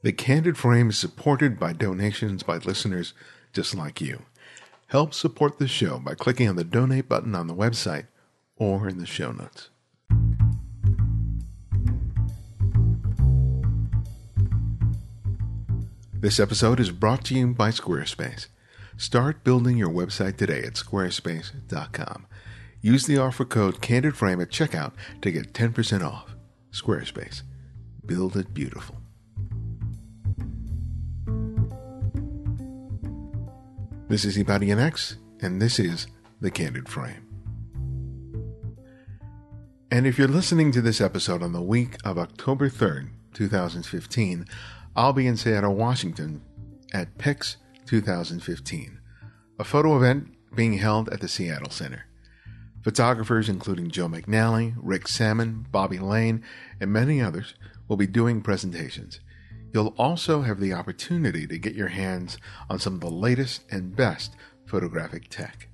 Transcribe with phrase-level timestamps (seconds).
[0.00, 3.14] The Candid Frame is supported by donations by listeners
[3.52, 4.22] just like you.
[4.86, 8.06] Help support the show by clicking on the donate button on the website
[8.54, 9.70] or in the show notes.
[16.12, 18.46] This episode is brought to you by Squarespace.
[18.96, 22.26] Start building your website today at squarespace.com.
[22.80, 24.92] Use the offer code CandidFrame at checkout
[25.22, 26.36] to get 10% off.
[26.70, 27.42] Squarespace.
[28.06, 28.97] Build it beautiful.
[34.08, 36.06] This is Ibarionex, and this is
[36.40, 37.26] The Candid Frame.
[39.90, 44.46] And if you're listening to this episode on the week of October 3rd, 2015,
[44.96, 46.40] I'll be in Seattle, Washington
[46.94, 48.98] at PIX 2015,
[49.58, 52.06] a photo event being held at the Seattle Center.
[52.82, 56.42] Photographers including Joe McNally, Rick Sammon, Bobbi Lane,
[56.80, 57.52] and many others
[57.88, 59.20] will be doing presentations.
[59.72, 62.38] You'll also have the opportunity to get your hands
[62.70, 64.34] on some of the latest and best
[64.66, 65.68] photographic tech.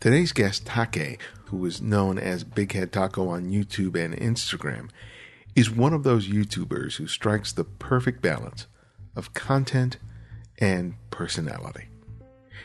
[0.00, 4.90] Today's guest, Take, who is known as Big Head Taco on YouTube and Instagram,
[5.54, 8.66] is one of those YouTubers who strikes the perfect balance
[9.14, 9.98] of content
[10.58, 11.88] and personality.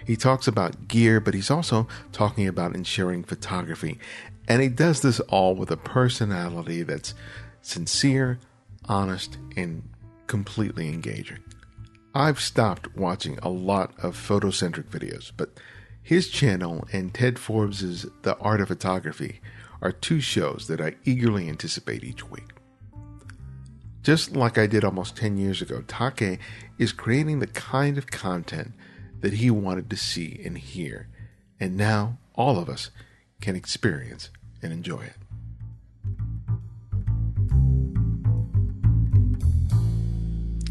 [0.06, 4.00] He talks about gear, but he's also talking about ensuring photography.
[4.48, 7.14] And he does this all with a personality that's
[7.62, 8.40] sincere,
[8.86, 9.84] honest, and
[10.28, 11.40] completely engaging.
[12.16, 15.60] I've stopped watching a lot of photocentric videos, but
[16.02, 19.42] his channel and Ted Forbes's The Art of Photography
[19.82, 22.57] are two shows that I eagerly anticipate each week.
[24.08, 26.40] Just like I did almost 10 years ago, Take
[26.78, 28.72] is creating the kind of content
[29.20, 31.10] that he wanted to see and hear,
[31.60, 32.90] and now all of us
[33.42, 34.30] can experience
[34.64, 35.18] and enjoy it.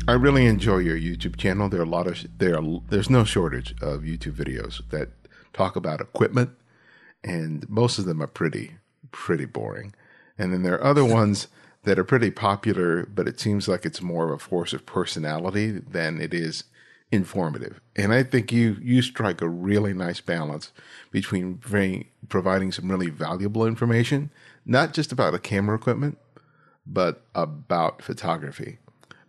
[0.09, 1.69] I really enjoy your YouTube channel.
[1.69, 5.11] There are a lot of there are, there's no shortage of YouTube videos that
[5.53, 6.53] talk about equipment,
[7.23, 8.77] and most of them are pretty
[9.11, 9.93] pretty boring.
[10.39, 11.49] And then there are other ones
[11.87, 15.71] that are pretty popular, but it seems like it's more of a force of personality
[15.71, 16.65] than it is
[17.11, 17.81] informative.
[17.97, 20.73] And I think you you strike a really nice balance
[21.11, 24.31] between very, providing some really valuable information,
[24.67, 26.19] not just about the camera equipment,
[26.87, 28.79] but about photography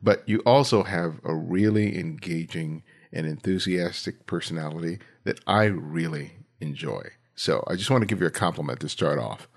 [0.01, 7.09] but you also have a really engaging and enthusiastic personality that I really enjoy.
[7.35, 9.47] So I just want to give you a compliment to start off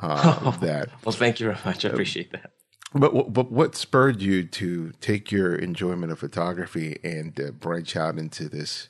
[0.00, 0.90] uh, that.
[1.04, 1.84] well, thank you very much.
[1.84, 2.52] I appreciate that.
[2.94, 8.18] But but what spurred you to take your enjoyment of photography and uh, branch out
[8.18, 8.88] into this,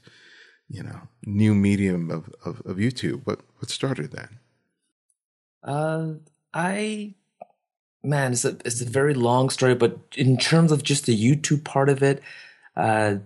[0.68, 3.22] you know, new medium of, of, of YouTube?
[3.24, 4.30] What what started that?
[5.64, 6.14] Uh,
[6.54, 7.14] I
[8.04, 11.64] man, it's a it's a very long story, but in terms of just the YouTube
[11.64, 12.22] part of it,
[12.76, 13.16] uh,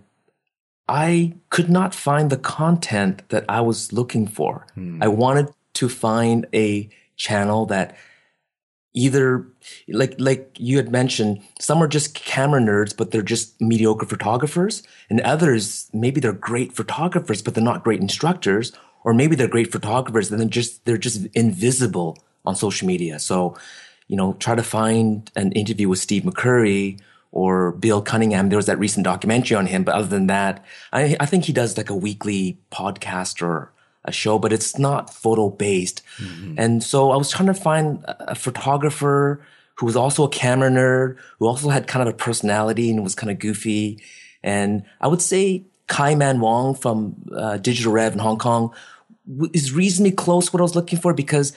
[0.87, 4.65] I could not find the content that I was looking for.
[4.73, 5.01] Hmm.
[5.01, 7.95] I wanted to find a channel that
[8.95, 9.47] either
[9.87, 14.83] like like you had mentioned some are just camera nerds but they're just mediocre photographers
[15.09, 18.71] and others maybe they're great photographers but they're not great instructors
[19.03, 23.19] or maybe they're great photographers and then just they're just invisible on social media.
[23.19, 23.55] So
[24.07, 26.99] you know try to find an interview with steve mccurry
[27.31, 28.49] or bill cunningham.
[28.49, 31.53] There was that recent documentary on him but other than that i, I think he
[31.53, 33.71] does like a weekly podcast or
[34.05, 36.01] a show, but it's not photo based.
[36.17, 36.55] Mm-hmm.
[36.57, 39.45] And so I was trying to find a photographer
[39.75, 43.15] who was also a camera nerd, who also had kind of a personality and was
[43.15, 44.01] kind of goofy.
[44.43, 48.73] And I would say Kai Man Wong from uh, Digital Rev in Hong Kong
[49.53, 51.53] is reasonably close what I was looking for because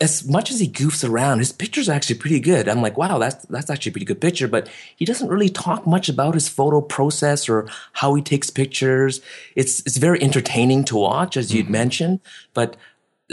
[0.00, 2.68] as much as he goofs around, his pictures are actually pretty good.
[2.68, 4.48] I'm like, wow, that's that's actually a pretty good picture.
[4.48, 9.20] But he doesn't really talk much about his photo process or how he takes pictures.
[9.54, 11.72] It's it's very entertaining to watch, as you'd mm-hmm.
[11.72, 12.20] mentioned.
[12.54, 12.76] But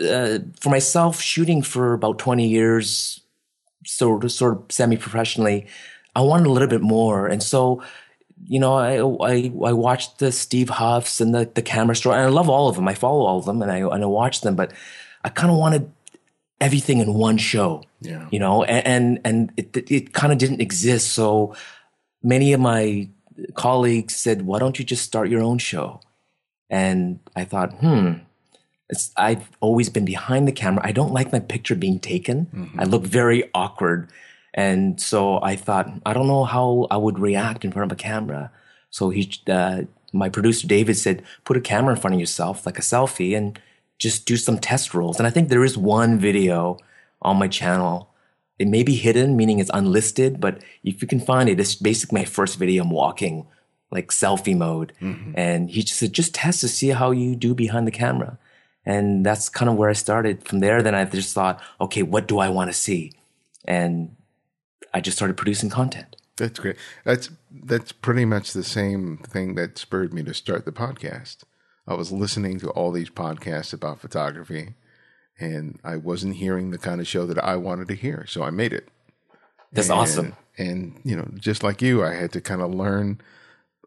[0.02, 3.22] uh, for myself, shooting for about 20 years,
[3.86, 5.66] sort of sort of semi professionally,
[6.16, 7.84] I wanted a little bit more, and so.
[8.48, 8.98] You know, I,
[9.30, 12.70] I I watched the Steve Huffs and the the camera store, and I love all
[12.70, 12.88] of them.
[12.88, 14.56] I follow all of them, and I and I watch them.
[14.56, 14.74] But
[15.24, 15.92] I kind of wanted
[16.62, 17.84] everything in one show.
[18.00, 18.28] Yeah.
[18.32, 21.12] You know, and and, and it it kind of didn't exist.
[21.12, 21.56] So
[22.24, 23.10] many of my
[23.56, 26.00] colleagues said, "Why don't you just start your own show?"
[26.70, 28.14] And I thought, hmm.
[28.90, 30.82] It's, I've always been behind the camera.
[30.86, 32.48] I don't like my picture being taken.
[32.48, 32.80] Mm-hmm.
[32.80, 34.10] I look very awkward.
[34.54, 38.02] And so I thought, I don't know how I would react in front of a
[38.02, 38.52] camera.
[38.90, 42.78] So he, uh, my producer David said, put a camera in front of yourself, like
[42.78, 43.58] a selfie, and
[44.02, 45.20] just do some test rolls.
[45.20, 46.80] And I think there is one video
[47.22, 48.10] on my channel.
[48.58, 52.22] It may be hidden, meaning it's unlisted, but if you can find it, it's basically
[52.22, 52.82] my first video.
[52.82, 53.46] I'm walking
[53.92, 54.94] like selfie mode.
[55.02, 55.34] Mm-hmm.
[55.36, 58.40] And he just said, just test to see how you do behind the camera.
[58.88, 60.48] And that's kind of where I started.
[60.48, 63.14] From there, then I just thought, okay, what do I want to see?
[63.66, 64.16] And
[64.96, 66.16] I just started producing content.
[66.38, 66.78] That's great.
[67.04, 71.44] That's that's pretty much the same thing that spurred me to start the podcast.
[71.88, 74.76] I was listening to all these podcasts about photography
[75.40, 78.26] and I wasn't hearing the kind of show that I wanted to hear.
[78.28, 78.90] So I made it.
[79.72, 80.36] That's and, awesome.
[80.58, 83.20] And, you know, just like you, I had to kind of learn,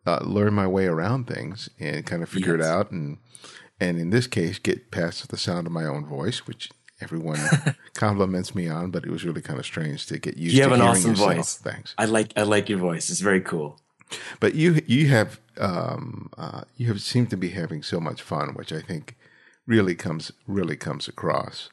[0.07, 2.67] uh, learn my way around things and kind of figure yes.
[2.67, 2.91] it out.
[2.91, 3.19] And,
[3.79, 6.71] and in this case, get past the sound of my own voice, which
[7.01, 7.39] everyone
[7.95, 10.65] compliments me on, but it was really kind of strange to get used you to.
[10.67, 11.35] You have an awesome yourself.
[11.35, 11.57] voice.
[11.57, 11.95] Thanks.
[11.99, 13.11] I like, I like your voice.
[13.11, 13.79] It's very cool.
[14.41, 18.55] But you you have um, uh, you have seemed to be having so much fun,
[18.55, 19.17] which I think
[19.67, 21.71] really comes really comes across.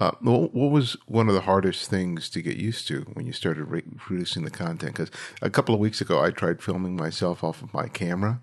[0.00, 3.64] Uh, what was one of the hardest things to get used to when you started
[3.64, 4.92] re- producing the content?
[4.96, 5.10] Because
[5.40, 8.40] a couple of weeks ago, I tried filming myself off of my camera,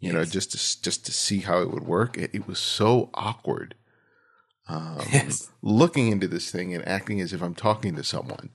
[0.00, 0.14] you yes.
[0.14, 2.18] know, just to just to see how it would work.
[2.18, 3.76] It, it was so awkward.
[4.68, 5.50] Um, yes.
[5.62, 8.50] Looking into this thing and acting as if I'm talking to someone.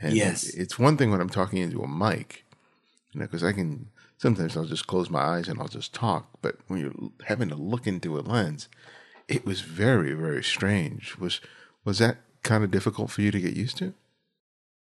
[0.00, 0.48] And yes.
[0.48, 2.44] it's one thing when I'm talking into a mic,
[3.12, 3.88] you know, because I can
[4.22, 6.28] sometimes I'll just close my eyes and I'll just talk.
[6.40, 8.68] But when you're having to look into a lens,
[9.26, 11.16] it was very, very strange.
[11.18, 11.40] Was
[11.84, 13.94] was that kind of difficult for you to get used to?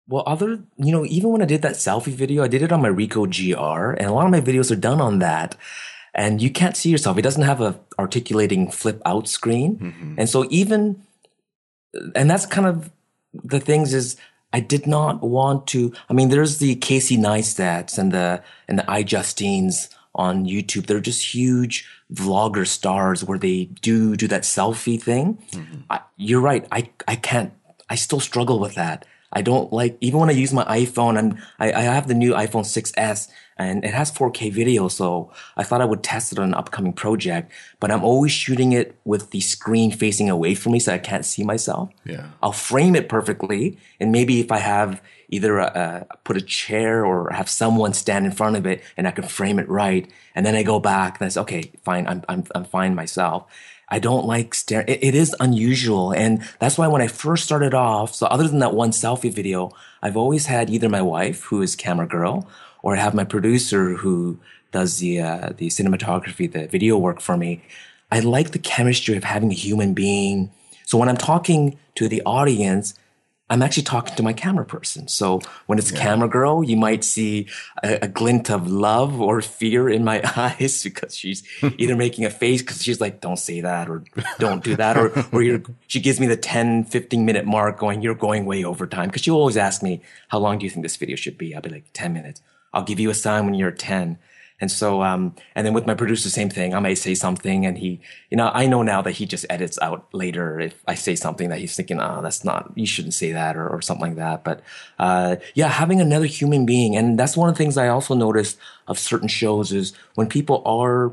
[0.09, 2.81] Well, other, you know, even when I did that selfie video, I did it on
[2.81, 5.57] my Ricoh GR, and a lot of my videos are done on that.
[6.15, 7.19] And you can't see yourself.
[7.19, 9.77] It doesn't have a articulating flip out screen.
[9.77, 10.15] Mm-hmm.
[10.17, 11.03] And so even,
[12.15, 12.91] and that's kind of
[13.35, 14.17] the things is
[14.57, 15.93] I did not want to.
[16.09, 20.87] I mean, there's the Casey Neistats and the and the iJustines on YouTube.
[20.87, 25.45] They're just huge vlogger stars where they do do that selfie thing.
[25.53, 25.81] Mm-hmm.
[25.91, 26.67] I, you're right.
[26.73, 27.53] I I can't.
[27.91, 29.05] I still struggle with that.
[29.37, 31.19] I don't like even when I use my iPhone.
[31.19, 33.29] and I, I have the new iPhone 6s
[33.59, 34.89] and it has 4K video.
[34.89, 38.73] So I thought I would test it on an upcoming project, but I'm always shooting
[38.73, 41.91] it with the screen facing away from me so I can't see myself.
[42.07, 42.29] Yeah.
[42.43, 43.77] I'll frame it perfectly.
[44.01, 48.25] And maybe if I have either a, a, put a chair or have someone stand
[48.25, 50.11] in front of it and I can frame it right.
[50.35, 52.07] And then I go back and I say, okay, fine.
[52.07, 53.45] I'm, I'm, I'm fine myself.
[53.89, 54.89] I don't like staring.
[54.89, 56.13] It, it is unusual.
[56.13, 59.71] And that's why when I first started off, so other than that one selfie video,
[60.03, 62.49] I've always had either my wife, who is camera girl,
[62.83, 64.39] or I have my producer who
[64.73, 67.63] does the uh, the cinematography, the video work for me.
[68.11, 70.51] I like the chemistry of having a human being.
[70.85, 72.95] So when I'm talking to the audience,
[73.49, 75.07] I'm actually talking to my camera person.
[75.07, 76.01] So when it's yeah.
[76.01, 77.47] camera girl, you might see
[77.83, 81.45] a, a, glint of love or fear in my eyes because she's
[81.79, 84.03] either making a face because she's like, don't say that or
[84.41, 84.97] don't do that.
[84.97, 88.85] Or, or she gives me the 10, 15 minute mark going, you're going way over
[88.87, 89.11] time.
[89.11, 91.55] Cause she always ask me, how long do you think this video should be?
[91.55, 92.43] I'll be like 10 minutes.
[92.73, 94.19] I'll give you a sign when you're 10.
[94.61, 96.75] And so, um, and then with my producer, same thing.
[96.75, 99.79] I may say something and he, you know, I know now that he just edits
[99.83, 103.33] out later if I say something that he's thinking, oh, that's not, you shouldn't say
[103.33, 104.45] that or, or something like that.
[104.45, 104.63] But,
[104.99, 106.97] uh, yeah, having another human being.
[106.97, 108.59] And that's one of the things I also noticed
[108.89, 111.13] of certain shows is when people are,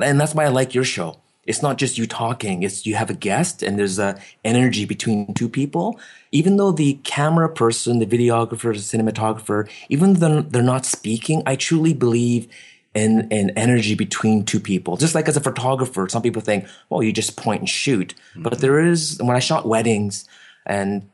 [0.00, 1.16] and that's why I like your show.
[1.48, 2.62] It's not just you talking.
[2.62, 5.98] It's you have a guest and there's a energy between two people.
[6.30, 11.56] Even though the camera person, the videographer, the cinematographer, even though they're not speaking, I
[11.56, 12.48] truly believe
[12.94, 14.98] in, in energy between two people.
[14.98, 18.14] Just like as a photographer, some people think, well, you just point and shoot.
[18.32, 18.42] Mm-hmm.
[18.42, 20.28] But there is, when I shot weddings
[20.66, 21.08] and,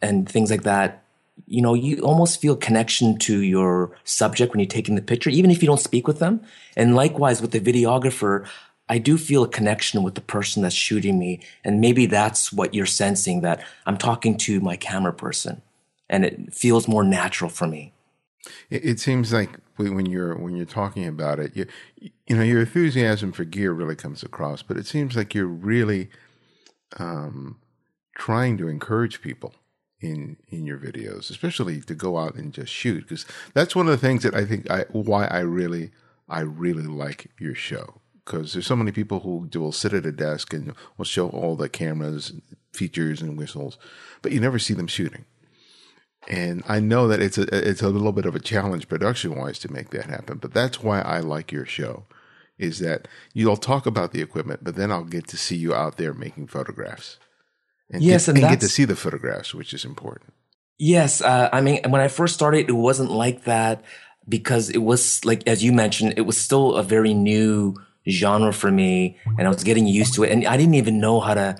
[0.00, 1.02] and things like that,
[1.46, 5.50] you know, you almost feel connection to your subject when you're taking the picture, even
[5.50, 6.40] if you don't speak with them.
[6.76, 8.46] And likewise with the videographer,
[8.88, 11.40] I do feel a connection with the person that's shooting me.
[11.64, 15.62] And maybe that's what you're sensing that I'm talking to my camera person
[16.08, 17.92] and it feels more natural for me.
[18.70, 21.66] It, it seems like when you're, when you're talking about it, you,
[22.00, 26.08] you know, your enthusiasm for gear really comes across, but it seems like you're really,
[26.98, 27.58] um,
[28.16, 29.54] trying to encourage people
[30.00, 33.92] in in your videos, especially to go out and just shoot, because that's one of
[33.92, 35.90] the things that I think I why I really
[36.28, 40.12] I really like your show because there's so many people who will sit at a
[40.12, 42.32] desk and will show all the cameras,
[42.72, 43.78] features, and whistles,
[44.20, 45.24] but you never see them shooting.
[46.28, 49.60] And I know that it's a it's a little bit of a challenge production wise
[49.60, 52.04] to make that happen, but that's why I like your show,
[52.58, 55.96] is that you'll talk about the equipment, but then I'll get to see you out
[55.96, 57.18] there making photographs,
[57.92, 60.32] and yes, get, and, and get to see the photographs, which is important.
[60.78, 63.84] Yes, uh, I mean when I first started, it wasn't like that
[64.28, 67.76] because it was like as you mentioned, it was still a very new
[68.08, 70.30] genre for me and I was getting used to it.
[70.30, 71.56] And I didn't even know how to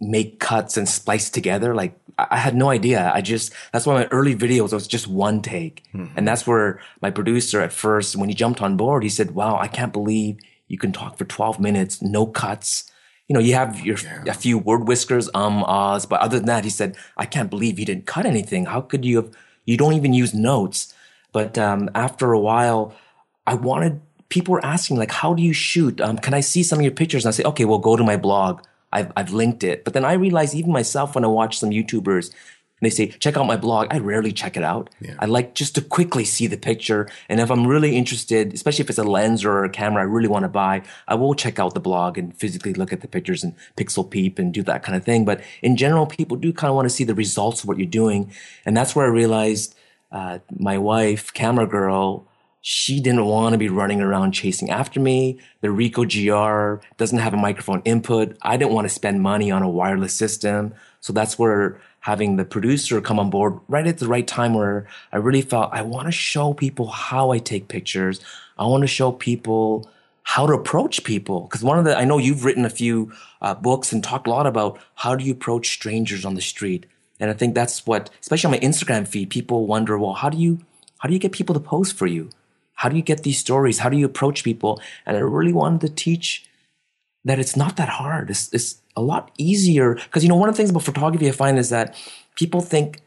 [0.00, 1.74] make cuts and splice together.
[1.74, 3.10] Like I had no idea.
[3.12, 5.82] I just, that's why my early videos was just one take.
[5.92, 6.16] Mm-hmm.
[6.16, 9.58] And that's where my producer at first, when he jumped on board, he said, wow,
[9.58, 10.38] I can't believe
[10.68, 12.90] you can talk for 12 minutes, no cuts.
[13.28, 14.22] You know, you have your, yeah.
[14.28, 17.78] a few word whiskers, um, ahs, but other than that, he said, I can't believe
[17.78, 18.66] you didn't cut anything.
[18.66, 19.30] How could you have,
[19.64, 20.94] you don't even use notes.
[21.32, 22.94] But, um, after a while,
[23.46, 24.00] I wanted
[24.34, 26.00] people were asking like, how do you shoot?
[26.00, 27.24] Um, can I see some of your pictures?
[27.24, 28.62] And I say, okay, well, go to my blog.
[28.92, 29.84] I've, I've linked it.
[29.84, 33.36] But then I realized even myself when I watch some YouTubers and they say, check
[33.36, 33.86] out my blog.
[33.92, 34.90] I rarely check it out.
[35.00, 35.14] Yeah.
[35.20, 37.08] I like just to quickly see the picture.
[37.28, 40.26] And if I'm really interested, especially if it's a lens or a camera I really
[40.26, 43.44] want to buy, I will check out the blog and physically look at the pictures
[43.44, 45.24] and pixel peep and do that kind of thing.
[45.24, 47.86] But in general, people do kind of want to see the results of what you're
[47.86, 48.32] doing.
[48.66, 49.76] And that's where I realized,
[50.10, 52.26] uh, my wife, camera girl,
[52.66, 55.38] she didn't want to be running around chasing after me.
[55.60, 58.38] The Ricoh GR doesn't have a microphone input.
[58.40, 60.72] I didn't want to spend money on a wireless system.
[61.00, 64.86] So that's where having the producer come on board right at the right time where
[65.12, 68.18] I really felt I want to show people how I take pictures.
[68.56, 69.86] I want to show people
[70.22, 71.46] how to approach people.
[71.48, 74.30] Cause one of the, I know you've written a few uh, books and talked a
[74.30, 76.86] lot about how do you approach strangers on the street.
[77.20, 80.38] And I think that's what, especially on my Instagram feed, people wonder, well, how do
[80.38, 80.60] you,
[81.00, 82.30] how do you get people to post for you?
[82.74, 83.78] How do you get these stories?
[83.78, 84.80] How do you approach people?
[85.06, 86.44] And I really wanted to teach
[87.24, 88.30] that it's not that hard.
[88.30, 89.94] It's, it's a lot easier.
[89.94, 91.96] Because, you know, one of the things about photography I find is that
[92.36, 93.00] people think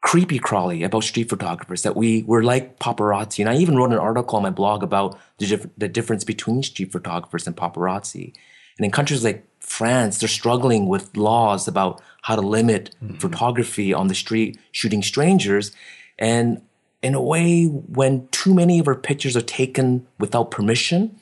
[0.00, 3.40] creepy crawly about street photographers, that we were like paparazzi.
[3.40, 6.62] And I even wrote an article on my blog about the, dif- the difference between
[6.62, 8.32] street photographers and paparazzi.
[8.78, 13.16] And in countries like France, they're struggling with laws about how to limit mm-hmm.
[13.16, 15.72] photography on the street, shooting strangers.
[16.18, 16.62] And
[17.02, 21.18] in a way, when too many of our pictures are taken without permission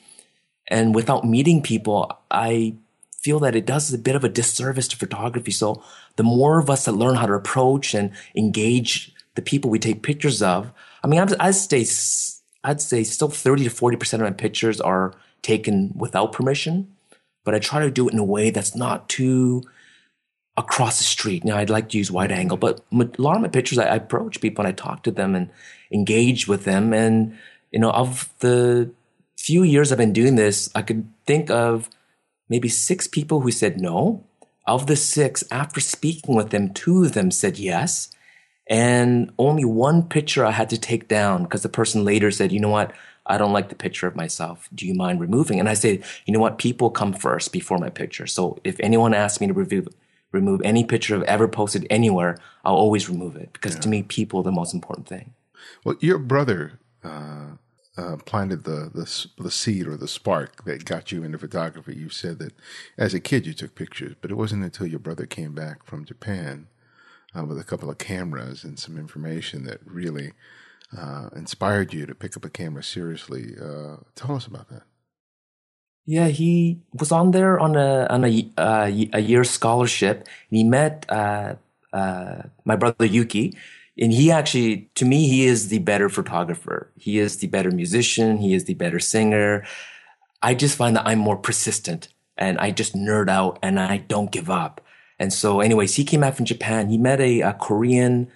[0.67, 2.75] and without meeting people, I
[3.19, 5.51] feel that it does a bit of a disservice to photography.
[5.51, 5.83] So
[6.15, 10.01] the more of us that learn how to approach and engage the people we take
[10.01, 10.71] pictures of,
[11.03, 11.85] I mean, I'd, say,
[12.63, 16.95] I'd say still 30 to 40% of my pictures are taken without permission,
[17.43, 19.63] but I try to do it in a way that's not too
[20.57, 21.43] across the street.
[21.43, 23.95] Now, I'd like to use wide angle, but a lot of my pictures, I, I
[23.95, 25.49] approach people and I talk to them and
[25.91, 26.93] engage with them.
[26.93, 27.37] And,
[27.71, 28.89] you know, of the
[29.37, 31.89] few years I've been doing this, I could think of
[32.49, 34.23] maybe six people who said no.
[34.65, 38.09] Of the six, after speaking with them, two of them said yes.
[38.69, 42.59] And only one picture I had to take down because the person later said, you
[42.59, 42.91] know what?
[43.25, 44.67] I don't like the picture of myself.
[44.73, 45.59] Do you mind removing?
[45.59, 46.57] And I said, you know what?
[46.57, 48.27] People come first before my picture.
[48.27, 49.87] So if anyone asks me to review
[50.31, 53.81] remove any picture I've ever posted anywhere, I'll always remove it because yeah.
[53.81, 55.33] to me, people are the most important thing.
[55.83, 57.51] Well, your brother uh,
[57.97, 61.95] uh, planted the, the the seed or the spark that got you into photography.
[61.95, 62.53] You said that
[62.97, 66.05] as a kid you took pictures, but it wasn't until your brother came back from
[66.05, 66.67] Japan
[67.35, 70.33] uh, with a couple of cameras and some information that really
[70.95, 73.55] uh, inspired you to pick up a camera seriously.
[73.59, 74.83] Uh, tell us about that.
[76.07, 80.63] Yeah, he was on there on a on a uh, a year scholarship, and he
[80.63, 81.55] met uh,
[81.93, 83.57] uh, my brother Yuki,
[83.99, 86.89] and he actually, to me, he is the better photographer.
[86.97, 88.37] He is the better musician.
[88.37, 89.65] He is the better singer.
[90.41, 94.31] I just find that I'm more persistent, and I just nerd out, and I don't
[94.31, 94.81] give up.
[95.19, 96.89] And so, anyways, he came back from Japan.
[96.89, 98.31] He met a, a Korean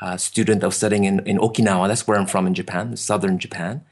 [0.00, 1.88] uh, student was studying in, in Okinawa.
[1.88, 3.84] That's where I'm from in Japan, southern Japan,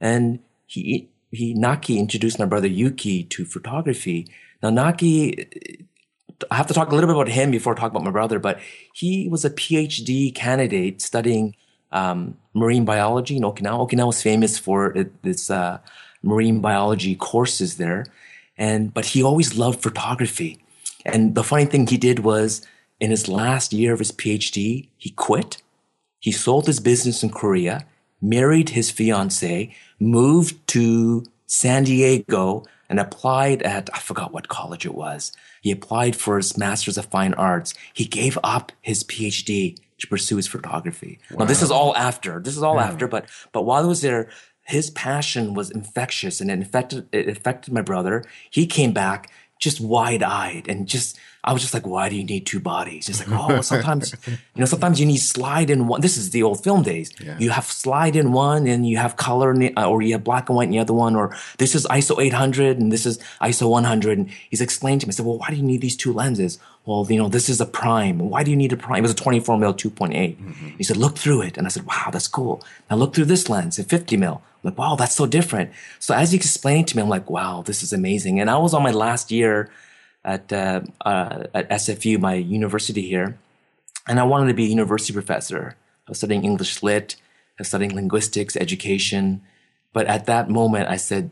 [0.00, 4.28] and he he Naki introduced my brother Yuki to photography.
[4.62, 5.46] Now Naki,
[6.50, 8.38] I have to talk a little bit about him before I talk about my brother,
[8.38, 8.60] but
[8.92, 11.56] he was a PhD candidate studying
[11.90, 13.88] um, marine biology in Okinawa.
[13.88, 15.78] Okinawa is famous for its uh,
[16.22, 18.06] marine biology courses there,
[18.56, 20.58] and but he always loved photography.
[21.04, 22.64] And the funny thing he did was
[23.00, 25.62] in his last year of his PhD, he quit.
[26.20, 27.84] He sold his business in Korea,
[28.22, 34.94] married his fiancee, moved to San Diego and applied at, I forgot what college it
[34.94, 35.32] was.
[35.60, 37.74] He applied for his Master's of Fine Arts.
[37.92, 41.18] He gave up his PhD to pursue his photography.
[41.30, 41.40] Wow.
[41.40, 42.40] Now, this is all after.
[42.40, 42.84] This is all yeah.
[42.84, 44.30] after, but, but while he was there,
[44.64, 48.24] his passion was infectious and it affected, it affected my brother.
[48.50, 52.22] He came back just wide eyed and just I was just like, why do you
[52.22, 53.08] need two bodies?
[53.08, 56.00] It's like, oh, sometimes, you know, sometimes you need slide in one.
[56.00, 57.10] This is the old film days.
[57.20, 57.36] Yeah.
[57.38, 60.48] You have slide in one and you have color the, uh, or you have black
[60.48, 63.68] and white in the other one, or this is ISO 800 and this is ISO
[63.68, 64.18] 100.
[64.18, 66.60] And he's explained to me, I said, well, why do you need these two lenses?
[66.86, 68.18] Well, you know, this is a prime.
[68.18, 68.98] Why do you need a prime?
[68.98, 70.12] It was a 24 mil 2.8.
[70.12, 70.68] Mm-hmm.
[70.78, 71.56] He said, look through it.
[71.56, 72.62] And I said, wow, that's cool.
[72.88, 74.42] Now look through this lens at 50 mil.
[74.62, 75.72] I'm like, wow, that's so different.
[75.98, 78.38] So as he explained to me, I'm like, wow, this is amazing.
[78.38, 79.70] And I was on my last year
[80.24, 83.38] at uh, uh, at SFU, my university here,
[84.08, 85.76] and I wanted to be a university professor.
[86.06, 87.16] I was studying English Lit,
[87.58, 89.42] I was studying linguistics, education,
[89.92, 91.30] but at that moment, I said,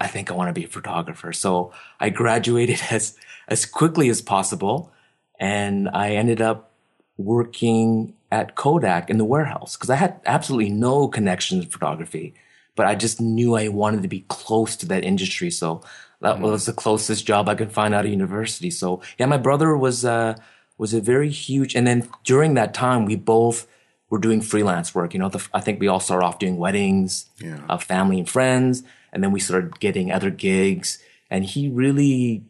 [0.00, 1.32] I think I want to be a photographer.
[1.32, 3.16] So I graduated as
[3.48, 4.92] as quickly as possible,
[5.38, 6.70] and I ended up
[7.16, 12.34] working at Kodak in the warehouse because I had absolutely no connection to photography,
[12.74, 15.50] but I just knew I wanted to be close to that industry.
[15.50, 15.82] So
[16.22, 16.44] that mm-hmm.
[16.44, 18.70] was the closest job I could find out of university.
[18.70, 20.36] So yeah, my brother was uh,
[20.78, 21.74] was a very huge.
[21.74, 23.66] And then during that time, we both
[24.08, 25.14] were doing freelance work.
[25.14, 27.60] You know, the, I think we all started off doing weddings, yeah.
[27.68, 28.82] uh, family and friends,
[29.12, 30.98] and then we started getting other gigs.
[31.30, 32.44] And he really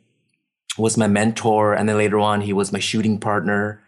[0.77, 1.75] was my mentor.
[1.75, 3.83] And then later on, he was my shooting partner.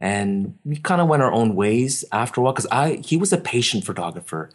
[0.00, 3.32] And we kind of went our own ways after a while because I he was
[3.32, 4.50] a patient photographer.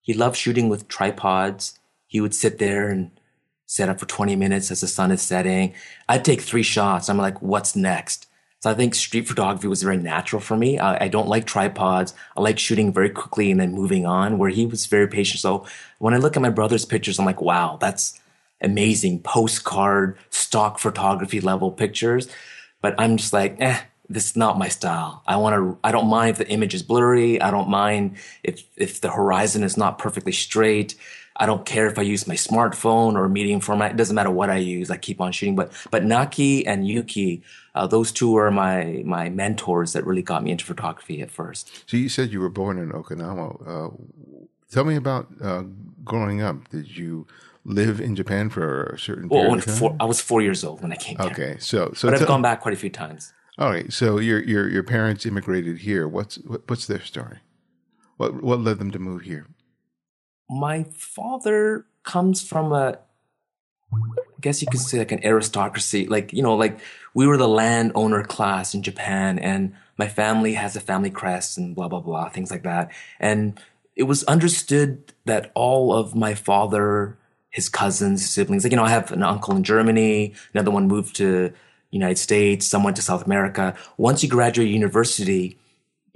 [0.00, 1.78] He loved shooting with tripods.
[2.06, 3.10] He would sit there and
[3.66, 5.74] set up for 20 minutes as the sun is setting.
[6.08, 7.08] I'd take three shots.
[7.08, 8.26] I'm like, what's next?
[8.60, 10.78] So I think street photography was very natural for me.
[10.78, 12.14] I, I, don't like tripods.
[12.36, 15.40] I like shooting very quickly and then moving on, where he was very patient.
[15.40, 15.66] So
[15.98, 18.18] when I look at my brother's pictures, I'm like, wow, that's
[18.62, 22.28] amazing postcard, stock photography level pictures.
[22.80, 25.22] But I'm just like, eh, this is not my style.
[25.26, 27.40] I want to, I don't mind if the image is blurry.
[27.40, 30.94] I don't mind if, if the horizon is not perfectly straight.
[31.38, 33.90] I don't care if I use my smartphone or medium format.
[33.92, 34.90] It doesn't matter what I use.
[34.90, 35.54] I keep on shooting.
[35.54, 37.42] But but Naki and Yuki,
[37.74, 41.84] uh, those two were my my mentors that really got me into photography at first.
[41.86, 43.68] So you said you were born in Okinawa.
[43.68, 43.96] Uh,
[44.70, 45.64] tell me about uh,
[46.04, 46.68] growing up.
[46.70, 47.26] Did you
[47.66, 50.92] live in Japan for a certain period well, four, I was four years old when
[50.92, 51.20] I came.
[51.20, 51.60] Okay, here.
[51.60, 53.32] so so but I've gone back quite a few times.
[53.58, 56.08] All right, so your your your parents immigrated here.
[56.08, 57.38] What's what's their story?
[58.16, 59.46] What what led them to move here?
[60.48, 62.98] My father comes from a
[63.92, 66.06] I guess you could say like an aristocracy.
[66.06, 66.78] Like, you know, like
[67.14, 71.74] we were the landowner class in Japan and my family has a family crest and
[71.74, 72.92] blah, blah, blah, things like that.
[73.18, 73.58] And
[73.94, 77.16] it was understood that all of my father,
[77.48, 81.16] his cousins, siblings, like, you know, I have an uncle in Germany, another one moved
[81.16, 81.52] to
[81.90, 83.74] United States, some went to South America.
[83.96, 85.58] Once you graduate university,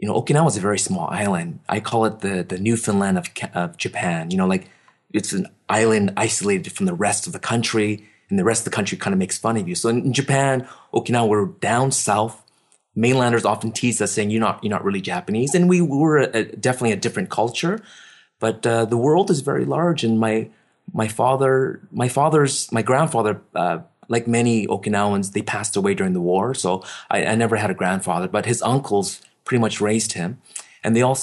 [0.01, 1.61] you know, Okinawa is a very small island.
[1.69, 4.31] I call it the the Newfoundland of of Japan.
[4.31, 4.69] You know, like
[5.13, 8.77] it's an island isolated from the rest of the country, and the rest of the
[8.77, 9.75] country kind of makes fun of you.
[9.75, 12.43] So in, in Japan, Okinawa, we're down south.
[12.97, 16.45] Mainlanders often tease us saying you're not you're not really Japanese, and we were a,
[16.45, 17.83] definitely a different culture.
[18.39, 20.49] But uh, the world is very large, and my
[20.95, 26.21] my father, my father's, my grandfather, uh, like many Okinawans, they passed away during the
[26.21, 26.55] war.
[26.55, 30.41] So I, I never had a grandfather, but his uncles pretty much raised him.
[30.83, 31.19] And they all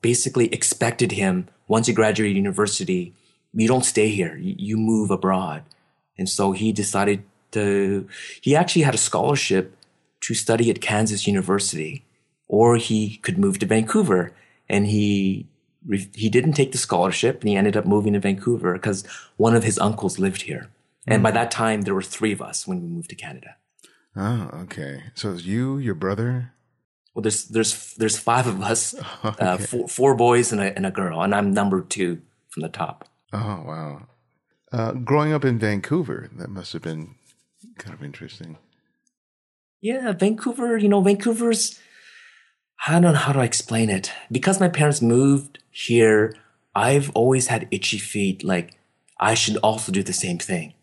[0.00, 3.14] basically expected him once you graduate university,
[3.52, 5.62] you don't stay here, you move abroad.
[6.18, 8.08] And so he decided to,
[8.40, 9.76] he actually had a scholarship
[10.20, 12.04] to study at Kansas University,
[12.48, 14.32] or he could move to Vancouver.
[14.68, 15.46] And he
[15.88, 19.62] he didn't take the scholarship and he ended up moving to Vancouver because one of
[19.62, 20.68] his uncles lived here.
[21.06, 21.36] And by hmm.
[21.36, 23.56] that time, there were three of us when we moved to Canada.
[24.16, 25.04] Oh, okay.
[25.14, 26.52] So it's you, your brother.
[27.16, 30.90] Well, there's there's there's five of us, uh, four, four boys and a, and a
[30.90, 33.08] girl, and I'm number two from the top.
[33.32, 34.06] Oh, wow.
[34.70, 37.14] Uh, growing up in Vancouver, that must have been
[37.78, 38.58] kind of interesting.
[39.80, 40.76] Yeah, Vancouver.
[40.76, 41.80] You know, Vancouver's.
[42.86, 44.12] I don't know how to explain it.
[44.30, 46.34] Because my parents moved here,
[46.74, 48.44] I've always had itchy feet.
[48.44, 48.76] Like
[49.18, 50.74] I should also do the same thing.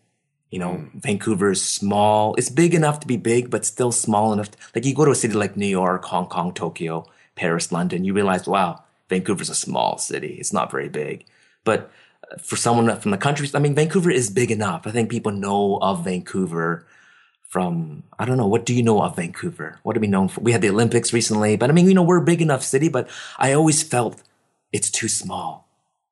[0.54, 2.36] You know, Vancouver is small.
[2.36, 4.50] It's big enough to be big, but still small enough.
[4.72, 8.14] like you go to a city like New York, Hong Kong, Tokyo, Paris, London, you
[8.14, 10.36] realize, wow, Vancouver's a small city.
[10.38, 11.26] It's not very big.
[11.64, 11.90] But
[12.30, 14.86] uh, for someone from the country, I mean, Vancouver is big enough.
[14.86, 16.86] I think people know of Vancouver
[17.48, 19.80] from, I don't know, what do you know of Vancouver?
[19.82, 20.40] What are we known for?
[20.40, 22.88] We had the Olympics recently, but I mean, you know, we're a big enough city,
[22.88, 24.22] but I always felt
[24.72, 25.66] it's too small.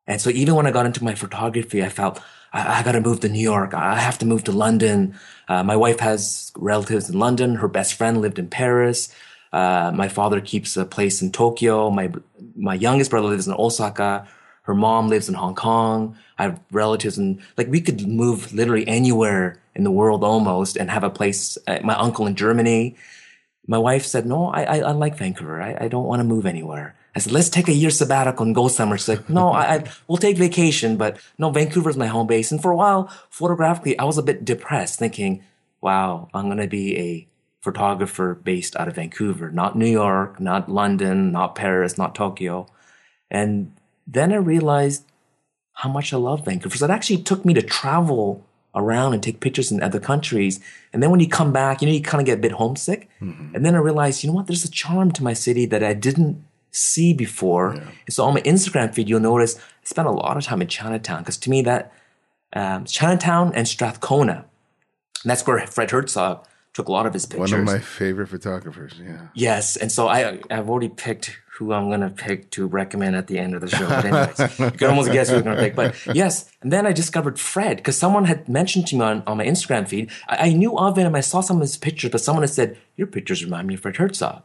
[0.09, 2.21] And so even when I got into my photography, I felt
[2.53, 3.75] I, I got to move to New York.
[3.75, 5.19] I have to move to London.
[5.49, 7.57] Uh, my wife has relatives in London.
[7.57, 9.15] Her best friend lived in Paris.
[9.53, 11.91] Uh, my father keeps a place in Tokyo.
[11.91, 12.11] My
[12.57, 14.27] my youngest brother lives in Osaka.
[14.63, 16.17] Her mom lives in Hong Kong.
[16.39, 20.91] I have relatives in like we could move literally anywhere in the world almost and
[20.91, 21.59] have a place.
[21.67, 22.97] Uh, my uncle in Germany.
[23.67, 25.61] My wife said, "No, I I, I like Vancouver.
[25.61, 28.55] I, I don't want to move anywhere." I said, "Let's take a year sabbatical and
[28.55, 32.27] go somewhere." She's like, "No, I, I we'll take vacation, but no, Vancouver's my home
[32.27, 35.43] base." And for a while, photographically, I was a bit depressed, thinking,
[35.81, 37.27] "Wow, I'm gonna be a
[37.61, 42.67] photographer based out of Vancouver, not New York, not London, not Paris, not Tokyo."
[43.31, 43.73] And
[44.07, 45.05] then I realized
[45.75, 46.77] how much I love Vancouver.
[46.77, 48.45] So it actually took me to travel
[48.75, 50.61] around and take pictures in other countries.
[50.93, 53.09] And then when you come back, you know, you kind of get a bit homesick.
[53.21, 53.55] Mm-hmm.
[53.55, 54.47] And then I realized, you know what?
[54.47, 57.71] There's a charm to my city that I didn't see before.
[57.71, 60.69] And so on my Instagram feed, you'll notice I spent a lot of time in
[60.69, 61.93] Chinatown because to me that
[62.55, 64.45] um, Chinatown and Strathcona,
[65.23, 67.53] and that's where Fred Herzog took a lot of his pictures.
[67.53, 68.95] One of my favorite photographers.
[69.03, 69.29] Yeah.
[69.35, 73.39] Yes, and so I I've already picked who I'm gonna pick to recommend at the
[73.39, 73.89] end of the show.
[73.89, 75.75] But anyways, you can almost guess who I'm gonna pick.
[75.75, 79.37] But yes, and then I discovered Fred because someone had mentioned to me on, on
[79.37, 80.11] my Instagram feed.
[80.29, 81.15] I, I knew of him.
[81.15, 83.81] I saw some of his pictures, but someone had said your pictures remind me of
[83.81, 84.43] Fred Herzog,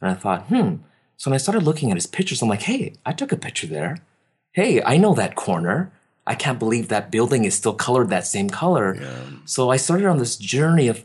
[0.00, 0.76] and I thought, hmm.
[1.20, 3.66] So when I started looking at his pictures, I'm like, hey, I took a picture
[3.66, 3.98] there.
[4.52, 5.92] Hey, I know that corner.
[6.26, 8.94] I can't believe that building is still colored that same color.
[9.44, 11.04] So I started on this journey of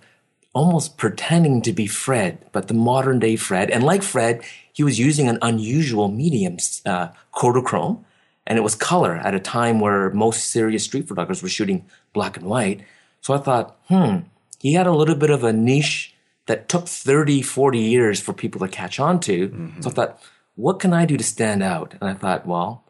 [0.54, 3.70] almost pretending to be Fred, but the modern day Fred.
[3.70, 8.06] And like Fred, he was using an unusual medium, uh, Kodachrome,
[8.48, 12.38] and it was color at a time where most serious street photographers were shooting black
[12.38, 12.80] and white.
[13.20, 14.20] So I thought, hmm,
[14.60, 16.15] he had a little bit of a niche
[16.48, 19.72] that took 30, 40 years for people to catch on to.
[19.82, 20.22] So I thought,
[20.56, 21.96] what can I do to stand out?
[22.00, 22.84] And I thought, well,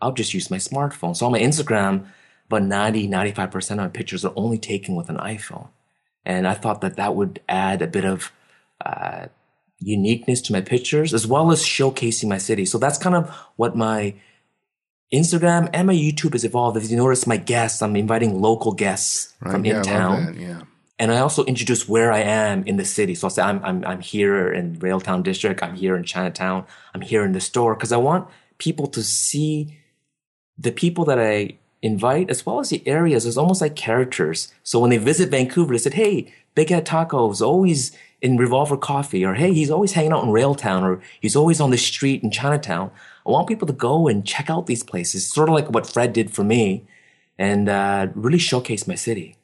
[0.00, 1.16] I'll just use my smartphone.
[1.16, 2.06] So on my Instagram,
[2.46, 5.68] about 90, 95% of my pictures are only taken with an iPhone.
[6.26, 8.32] And I thought that that would add a bit of
[8.84, 9.26] uh,
[9.78, 12.66] uniqueness to my pictures as well as showcasing my city.
[12.66, 14.14] So that's kind of what my
[15.12, 16.76] Instagram and my YouTube has evolved.
[16.76, 19.52] If you notice my guests, I'm inviting local guests Right.
[19.52, 20.36] from yeah, in town.
[20.38, 20.60] Yeah.
[21.00, 23.14] And I also introduce where I am in the city.
[23.14, 25.62] So I'll say I'm, I'm, I'm here in Railtown District.
[25.62, 26.66] I'm here in Chinatown.
[26.94, 29.78] I'm here in the store because I want people to see
[30.58, 34.52] the people that I invite as well as the areas as almost like characters.
[34.62, 39.24] So when they visit Vancouver, they said, Hey, Big Head Tacos always in Revolver Coffee
[39.24, 42.30] or Hey, he's always hanging out in Railtown or he's always on the street in
[42.30, 42.90] Chinatown.
[43.26, 46.12] I want people to go and check out these places, sort of like what Fred
[46.12, 46.84] did for me
[47.38, 49.38] and uh, really showcase my city.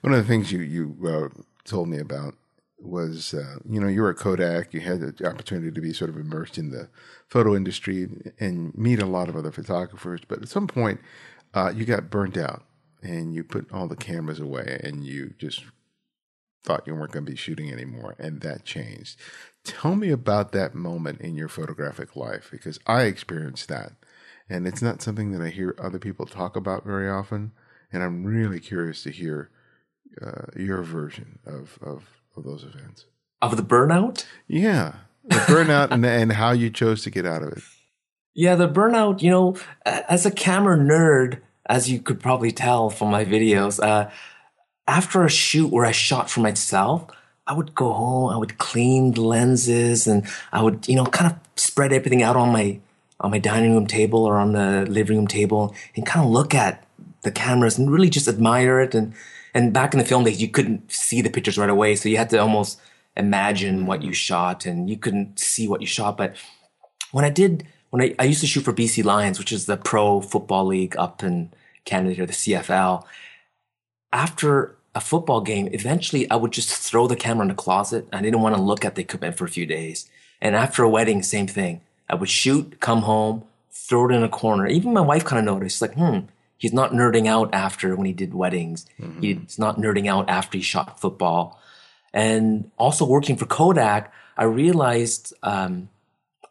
[0.00, 2.34] One of the things you you uh, told me about
[2.78, 4.74] was uh, you know you were at Kodak.
[4.74, 6.88] You had the opportunity to be sort of immersed in the
[7.28, 10.20] photo industry and meet a lot of other photographers.
[10.26, 11.00] But at some point,
[11.54, 12.64] uh, you got burnt out
[13.02, 15.64] and you put all the cameras away and you just
[16.64, 19.20] thought you weren't going to be shooting anymore, and that changed.
[19.64, 23.92] Tell me about that moment in your photographic life because I experienced that,
[24.48, 27.52] and it's not something that I hear other people talk about very often.
[27.92, 29.50] And I'm really curious to hear
[30.22, 32.04] uh, your version of, of
[32.36, 33.06] of those events.
[33.40, 34.24] Of the burnout?
[34.46, 37.62] Yeah, the burnout and and how you chose to get out of it.
[38.34, 43.10] Yeah, the burnout, you know, as a camera nerd, as you could probably tell from
[43.10, 44.10] my videos, uh,
[44.88, 47.06] after a shoot where I shot for myself,
[47.46, 51.32] I would go home, I would clean the lenses and I would, you know, kind
[51.32, 52.80] of spread everything out on my,
[53.20, 56.54] on my dining room table or on the living room table and kind of look
[56.54, 56.84] at
[57.22, 58.94] the cameras and really just admire it.
[58.94, 59.14] And,
[59.54, 61.94] and back in the film days, you couldn't see the pictures right away.
[61.94, 62.80] So you had to almost
[63.16, 66.16] imagine what you shot and you couldn't see what you shot.
[66.16, 66.36] But
[67.12, 69.76] when I did, when I, I used to shoot for BC Lions, which is the
[69.76, 71.52] pro football league up in
[71.84, 73.04] Canada here, the CFL.
[74.12, 78.08] After a football game, eventually I would just throw the camera in the closet.
[78.12, 80.10] I didn't want to look at the equipment for a few days.
[80.40, 81.80] And after a wedding, same thing.
[82.10, 84.66] I would shoot, come home, throw it in a corner.
[84.66, 86.20] Even my wife kind of noticed, like, hmm,
[86.58, 88.86] he's not nerding out after when he did weddings.
[89.00, 89.20] Mm-hmm.
[89.20, 91.60] He's not nerding out after he shot football.
[92.12, 95.88] And also working for Kodak, I realized um,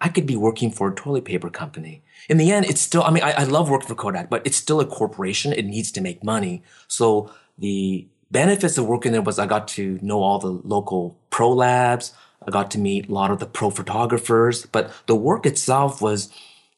[0.02, 2.04] I could be working for a toilet paper company.
[2.30, 4.58] In the end, it's still, I mean, I, I love working for Kodak, but it's
[4.58, 5.54] still a corporation.
[5.54, 6.63] It needs to make money.
[6.88, 11.52] So the benefits of working there was I got to know all the local pro
[11.52, 12.13] labs.
[12.46, 16.30] I got to meet a lot of the pro photographers, but the work itself was,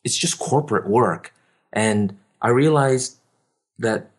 [0.03, 1.33] it's just corporate work.
[1.73, 3.17] And I realized
[3.79, 4.11] that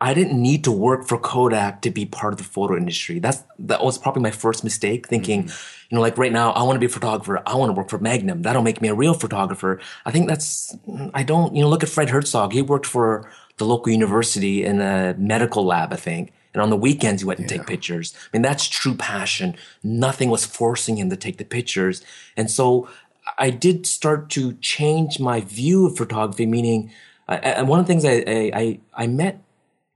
[0.00, 3.18] I didn't need to work for Kodak to be part of the photo industry.
[3.18, 5.86] That's, that was probably my first mistake thinking, mm-hmm.
[5.90, 7.42] you know, like right now, I want to be a photographer.
[7.46, 8.40] I want to work for Magnum.
[8.40, 9.78] That'll make me a real photographer.
[10.06, 10.74] I think that's,
[11.12, 12.54] I don't, you know, look at Fred Herzog.
[12.54, 16.32] He worked for the local university in a medical lab, I think.
[16.54, 17.58] And on the weekends, he went and yeah.
[17.58, 18.14] take pictures.
[18.16, 19.54] I mean, that's true passion.
[19.82, 22.02] Nothing was forcing him to take the pictures.
[22.38, 22.88] And so
[23.36, 26.90] I did start to change my view of photography, meaning,
[27.30, 29.42] uh, and one of the things I, I, I met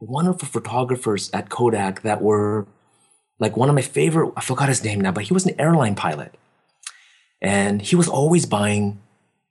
[0.00, 2.66] wonderful photographers at Kodak that were
[3.40, 5.96] like one of my favorite, I forgot his name now, but he was an airline
[5.96, 6.34] pilot.
[7.42, 9.00] And he was always buying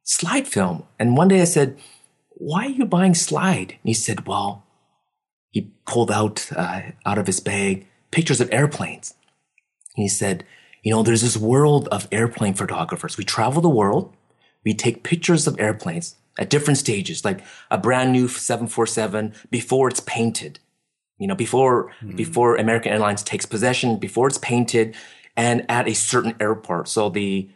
[0.04, 0.86] slide film.
[0.98, 1.78] And one day I said,
[2.30, 3.72] why are you buying slide?
[3.72, 4.64] And he said, well,
[5.52, 9.14] he pulled out, uh, out of his bag pictures of airplanes.
[9.96, 10.46] And he said,
[10.82, 13.18] you know, there's this world of airplane photographers.
[13.18, 14.16] We travel the world.
[14.66, 20.00] We take pictures of airplanes at different stages, like a brand new 747 before it's
[20.02, 20.60] painted,
[21.18, 22.16] you know, before, mm-hmm.
[22.16, 24.96] before American Airlines takes possession, before it's painted
[25.36, 26.88] and at a certain airport.
[26.88, 27.50] So the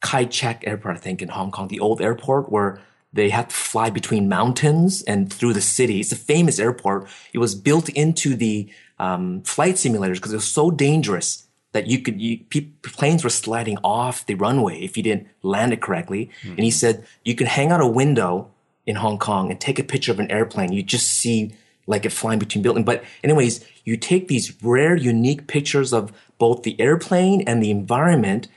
[0.00, 2.80] Kai Chek airport, I think in Hong Kong, the old airport where
[3.12, 6.00] they had to fly between mountains and through the city.
[6.00, 7.08] It's a famous airport.
[7.32, 11.45] It was built into the um, flight simulators because it was so dangerous
[11.76, 15.74] that you could, you, pe- planes were sliding off the runway if you didn't land
[15.74, 16.30] it correctly.
[16.40, 16.50] Mm-hmm.
[16.52, 18.50] And he said you could hang out a window
[18.86, 20.72] in Hong Kong and take a picture of an airplane.
[20.72, 21.52] You just see
[21.86, 22.86] like it flying between buildings.
[22.86, 28.48] But anyways, you take these rare, unique pictures of both the airplane and the environment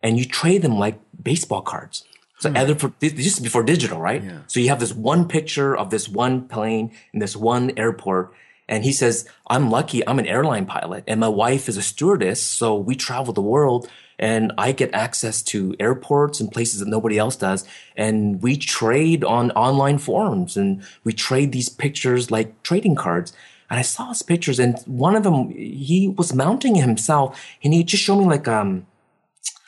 [0.00, 2.04] and you trade them like baseball cards.
[2.38, 2.74] So hmm.
[2.74, 4.22] for, this is before digital, right?
[4.22, 4.38] Yeah.
[4.46, 8.32] So you have this one picture of this one plane in this one airport
[8.68, 10.06] and he says, I'm lucky.
[10.06, 12.42] I'm an airline pilot and my wife is a stewardess.
[12.42, 17.18] So we travel the world and I get access to airports and places that nobody
[17.18, 17.66] else does.
[17.96, 23.32] And we trade on online forums and we trade these pictures like trading cards.
[23.70, 27.84] And I saw his pictures and one of them, he was mounting himself and he
[27.84, 28.86] just showed me like, um,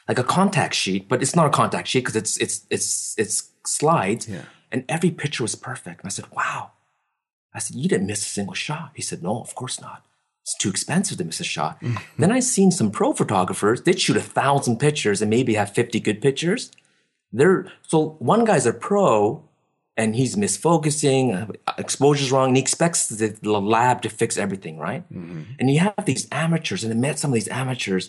[0.09, 3.51] like a contact sheet, but it's not a contact sheet because it's, it's, it's, it's
[3.65, 4.29] slides.
[4.29, 4.43] Yeah.
[4.73, 6.01] And every picture was perfect.
[6.01, 6.73] And I said, wow,
[7.55, 8.93] I said, you didn't miss a single shot.
[8.95, 10.05] He said, no, of course not.
[10.43, 11.81] It's too expensive to miss a shot.
[11.81, 12.23] Mm-hmm.
[12.23, 16.01] then I seen some pro photographers, they'd shoot a thousand pictures and maybe have 50
[16.01, 16.71] good pictures.
[17.33, 19.45] They're, so one guy's a pro
[19.97, 25.03] and he's misfocusing, uh, exposure's wrong, and he expects the, lab to fix everything, right?
[25.13, 25.43] Mm-hmm.
[25.59, 28.09] And you have these amateurs, and I met some of these amateurs,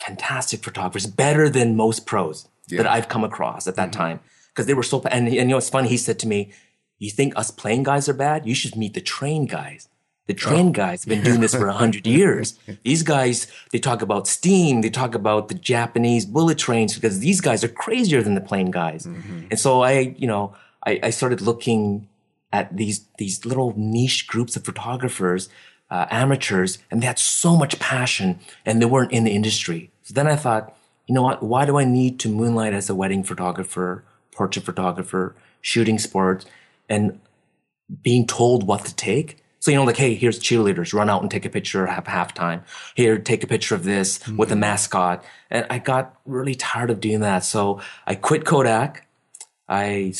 [0.00, 2.82] fantastic photographers, better than most pros yeah.
[2.82, 4.00] that I've come across at that mm-hmm.
[4.00, 4.20] time.
[4.48, 6.52] Because they were so, and, and you know, it's funny, he said to me,
[7.00, 8.46] you think us plane guys are bad?
[8.46, 9.88] You should meet the train guys.
[10.26, 10.70] The train oh.
[10.72, 12.56] guys have been doing this for a hundred years.
[12.84, 14.80] These guys, they talk about steam.
[14.80, 18.70] They talk about the Japanese bullet trains because these guys are crazier than the plane
[18.70, 19.06] guys.
[19.06, 19.46] Mm-hmm.
[19.50, 20.54] And so I, you know,
[20.86, 22.08] I, I, started looking
[22.52, 25.48] at these, these little niche groups of photographers,
[25.90, 29.90] uh, amateurs, and they had so much passion and they weren't in the industry.
[30.04, 30.76] So then I thought,
[31.08, 31.42] you know what?
[31.42, 36.46] Why do I need to moonlight as a wedding photographer, portrait photographer, shooting sports?
[36.90, 37.18] And
[38.02, 39.38] being told what to take.
[39.60, 42.62] So, you know, like, hey, here's cheerleaders, run out and take a picture at halftime.
[42.94, 44.36] Here, take a picture of this mm-hmm.
[44.36, 45.24] with a mascot.
[45.50, 47.44] And I got really tired of doing that.
[47.44, 49.06] So I quit Kodak.
[49.68, 50.14] I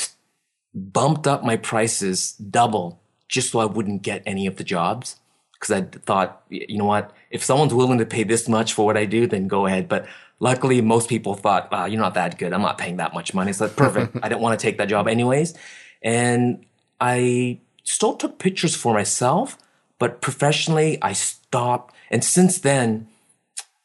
[0.74, 5.16] bumped up my prices double just so I wouldn't get any of the jobs.
[5.59, 7.12] Cause I thought, you know what?
[7.30, 9.88] If someone's willing to pay this much for what I do, then go ahead.
[9.88, 10.06] But
[10.38, 12.52] luckily, most people thought, wow, you're not that good.
[12.52, 13.52] I'm not paying that much money.
[13.52, 14.16] So perfect.
[14.22, 15.54] I didn't want to take that job anyways.
[16.02, 16.64] And
[17.00, 19.58] I still took pictures for myself,
[19.98, 21.94] but professionally, I stopped.
[22.10, 23.08] And since then,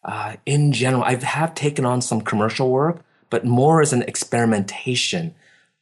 [0.04, 5.34] uh, in general, I have taken on some commercial work, but more as an experimentation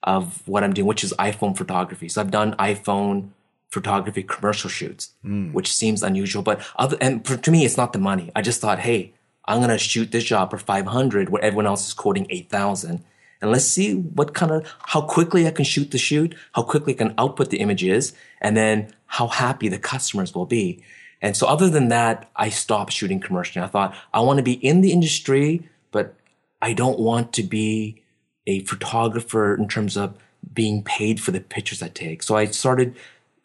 [0.03, 2.09] of what I'm doing, which is iPhone photography.
[2.09, 3.29] So I've done iPhone
[3.69, 5.51] photography commercial shoots, mm.
[5.51, 8.31] which seems unusual, but other, and for, to me, it's not the money.
[8.35, 9.13] I just thought, hey,
[9.45, 13.03] I'm going to shoot this job for 500 where everyone else is quoting 8,000.
[13.43, 16.93] And let's see what kind of, how quickly I can shoot the shoot, how quickly
[16.93, 20.81] I can output the images, and then how happy the customers will be.
[21.21, 23.61] And so other than that, I stopped shooting commercially.
[23.61, 26.15] I thought I want to be in the industry, but
[26.61, 28.01] I don't want to be
[28.47, 30.17] a photographer in terms of
[30.53, 32.23] being paid for the pictures I take.
[32.23, 32.95] So I started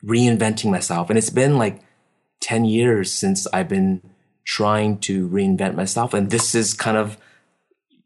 [0.04, 1.80] reinventing myself and it's been like
[2.38, 4.00] 10 years since I've been
[4.44, 6.14] trying to reinvent myself.
[6.14, 7.18] And this is kind of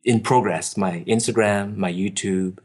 [0.05, 0.77] in progress.
[0.77, 2.59] My Instagram, my YouTube,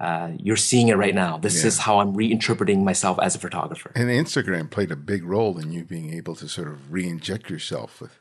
[0.00, 1.38] uh, you're seeing it right now.
[1.38, 1.68] This yeah.
[1.68, 3.92] is how I'm reinterpreting myself as a photographer.
[3.94, 8.00] And Instagram played a big role in you being able to sort of re-inject yourself
[8.00, 8.18] with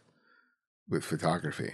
[0.88, 1.74] with photography.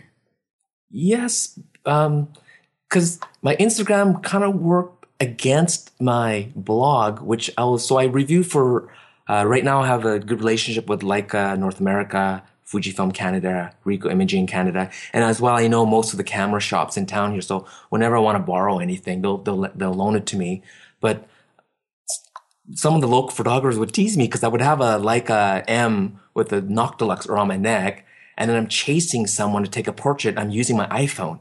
[0.90, 7.86] Yes, because um, my Instagram kind of worked against my blog, which I was.
[7.86, 8.92] So I review for.
[9.30, 14.12] Uh, right now, I have a good relationship with Leica North America, Fujifilm Canada, Ricoh
[14.12, 17.42] Imaging Canada, and as well, I know most of the camera shops in town here.
[17.42, 20.64] So whenever I want to borrow anything, they'll they'll they'll loan it to me.
[21.00, 21.28] But
[22.74, 26.20] some of the local photographers would tease me because I would have a Leica M
[26.34, 28.06] with a Noctilux around my neck,
[28.38, 30.38] and then I'm chasing someone to take a portrait.
[30.38, 31.40] I'm using my iPhone.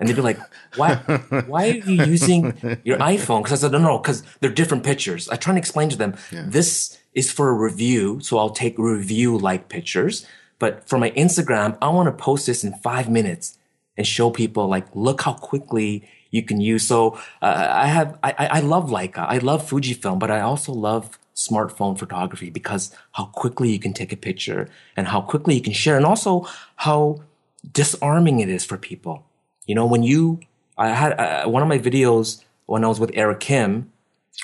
[0.00, 0.38] And they'd be like,
[0.76, 0.94] why,
[1.46, 3.42] why are you using your iPhone?
[3.42, 5.28] Cause I said, no, no, cause they're different pictures.
[5.28, 6.44] I try and explain to them, yeah.
[6.46, 8.20] this is for a review.
[8.20, 10.24] So I'll take review like pictures.
[10.58, 13.58] But for my Instagram, I want to post this in five minutes
[13.96, 16.86] and show people like, look how quickly you can use.
[16.86, 19.18] So uh, I have, I, I love Leica.
[19.18, 24.12] I love Fujifilm, but I also love smartphone photography because how quickly you can take
[24.12, 27.22] a picture and how quickly you can share and also how
[27.72, 29.24] disarming it is for people.
[29.66, 30.40] You know, when you,
[30.76, 33.90] I had uh, one of my videos when I was with Eric Kim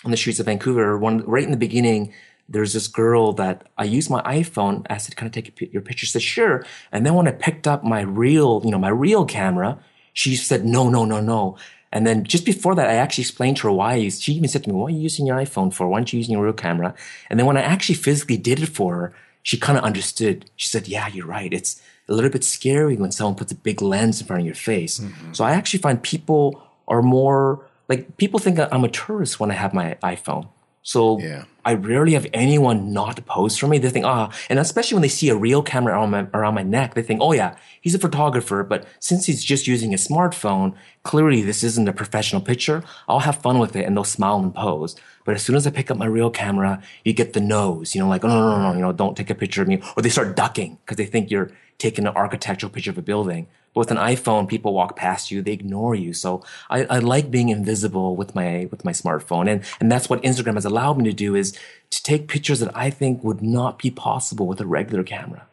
[0.05, 2.13] on the streets of Vancouver, one right in the beginning,
[2.49, 4.87] there's this girl that I used my iPhone.
[4.91, 7.67] I said, kind of take your picture?" She said, "Sure." And then when I picked
[7.67, 9.79] up my real, you know, my real camera,
[10.13, 11.57] she said, "No, no, no, no."
[11.93, 13.95] And then just before that, I actually explained to her why.
[13.95, 15.89] I She even said to me, "What are you using your iPhone for?
[15.89, 16.95] Why aren't you using your real camera?"
[17.31, 20.51] And then when I actually physically did it for her, she kind of understood.
[20.57, 21.53] She said, "Yeah, you're right.
[21.53, 24.55] It's a little bit scary when someone puts a big lens in front of your
[24.55, 25.33] face." Mm-hmm.
[25.33, 29.55] So I actually find people are more like people think I'm a tourist when I
[29.55, 30.49] have my iPhone.
[30.85, 31.45] So yeah.
[31.65, 33.79] I rarely have anyone not pose for me.
[33.79, 36.63] They think, ah, and especially when they see a real camera around my, around my
[36.63, 38.63] neck, they think, oh yeah, he's a photographer.
[38.63, 42.85] But since he's just using a smartphone, clearly this isn't a professional picture.
[43.09, 44.95] I'll have fun with it and they'll smile and pose.
[45.25, 48.03] But as soon as I pick up my real camera, you get the nose, you
[48.03, 49.81] know, like, oh, no, no, no, no, you know, don't take a picture of me.
[49.97, 51.51] Or they start ducking because they think you're
[51.85, 53.47] taking an architectural picture of a building.
[53.75, 56.15] But with an iPhone, people walk past you, they ignore you.
[56.15, 60.23] So I, I like being invisible with my with my smartphone, and and that's what
[60.23, 61.53] Instagram has allowed me to do is
[61.91, 65.47] to take pictures that I think would not be possible with a regular camera.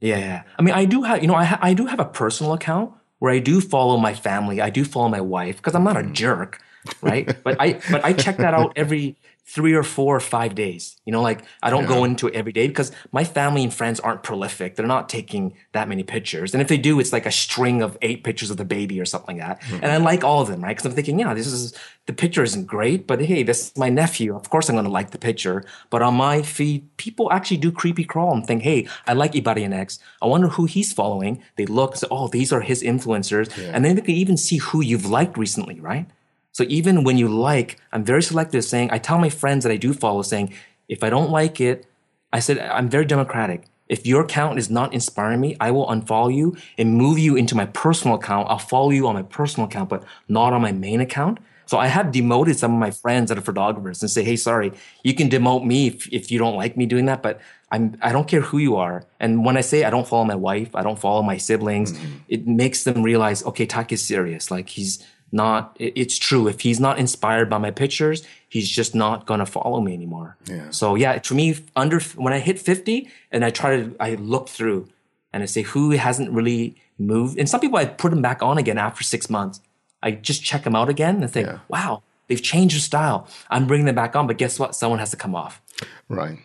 [0.00, 0.42] Yeah, yeah.
[0.58, 2.92] I mean, I do have you know I ha- I do have a personal account
[3.18, 6.02] where I do follow my family, I do follow my wife because I'm not a
[6.02, 6.12] mm.
[6.12, 6.60] jerk,
[7.00, 7.26] right?
[7.42, 10.96] but I but I check that out every three or four or five days.
[11.04, 11.88] You know, like I don't yeah.
[11.88, 14.76] go into it every day because my family and friends aren't prolific.
[14.76, 16.54] They're not taking that many pictures.
[16.54, 19.04] And if they do, it's like a string of eight pictures of the baby or
[19.04, 19.60] something like that.
[19.62, 19.82] Mm-hmm.
[19.82, 20.70] And I like all of them, right?
[20.70, 21.76] Because I'm thinking, yeah, this is,
[22.06, 24.34] the picture isn't great, but hey, this is my nephew.
[24.34, 25.64] Of course I'm going to like the picture.
[25.90, 29.98] But on my feed, people actually do creepy crawl and think, hey, I like Ibarionex.
[30.20, 31.42] I wonder who he's following.
[31.56, 33.56] They look, say, oh, these are his influencers.
[33.56, 33.72] Yeah.
[33.74, 36.06] And then they can even see who you've liked recently, right?
[36.52, 39.76] So even when you like, I'm very selective saying, I tell my friends that I
[39.76, 40.52] do follow saying,
[40.88, 41.86] if I don't like it,
[42.32, 43.64] I said, I'm very democratic.
[43.88, 47.54] If your account is not inspiring me, I will unfollow you and move you into
[47.54, 48.48] my personal account.
[48.48, 51.38] I'll follow you on my personal account, but not on my main account.
[51.66, 54.72] So I have demoted some of my friends that are photographers and say, Hey, sorry,
[55.04, 58.12] you can demote me if, if you don't like me doing that, but I'm, I
[58.12, 59.04] don't care who you are.
[59.20, 62.16] And when I say I don't follow my wife, I don't follow my siblings, mm-hmm.
[62.28, 64.50] it makes them realize, okay, Take is serious.
[64.50, 65.02] Like he's,
[65.32, 66.46] not it's true.
[66.46, 70.36] If he's not inspired by my pictures he's just not gonna follow me anymore.
[70.46, 70.70] Yeah.
[70.70, 74.48] so yeah for me under when i hit 50 and i try to i look
[74.48, 74.88] through
[75.32, 77.38] and i say who hasn't really moved?
[77.38, 79.60] And some people i put them back on again after six months.
[80.02, 81.58] I just check them out again and think yeah.
[81.68, 83.26] wow they've changed their style.
[83.50, 84.74] I'm bringing them back on but guess what?
[84.74, 85.62] Someone has to come off.
[86.08, 86.38] Right.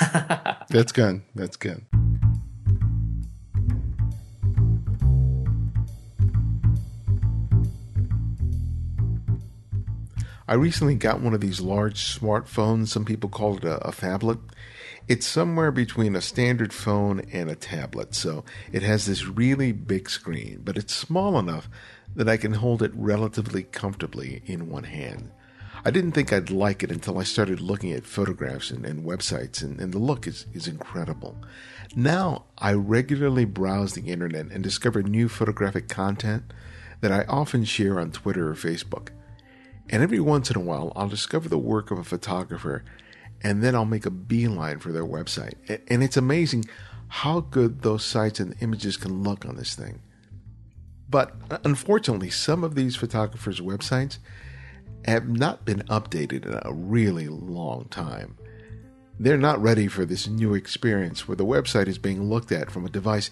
[0.70, 1.22] That's good.
[1.34, 1.84] That's good
[10.48, 12.88] I recently got one of these large smartphones.
[12.88, 14.40] Some people call it a, a phablet.
[15.08, 18.14] It's somewhere between a standard phone and a tablet.
[18.14, 21.68] So it has this really big screen, but it's small enough
[22.14, 25.30] that I can hold it relatively comfortably in one hand.
[25.84, 29.62] I didn't think I'd like it until I started looking at photographs and, and websites,
[29.62, 31.36] and, and, the look is, is incredible.
[31.96, 36.52] Now I regularly browse the internet and discover new photographic content
[37.00, 39.08] that I often share on Twitter or Facebook.
[39.92, 42.82] And every once in a while, I'll discover the work of a photographer
[43.42, 45.54] and then I'll make a beeline for their website.
[45.88, 46.64] And it's amazing
[47.08, 50.00] how good those sites and images can look on this thing.
[51.10, 54.16] But uh, unfortunately, some of these photographers' websites
[55.04, 58.38] have not been updated in a really long time.
[59.20, 62.86] They're not ready for this new experience where the website is being looked at from
[62.86, 63.30] a device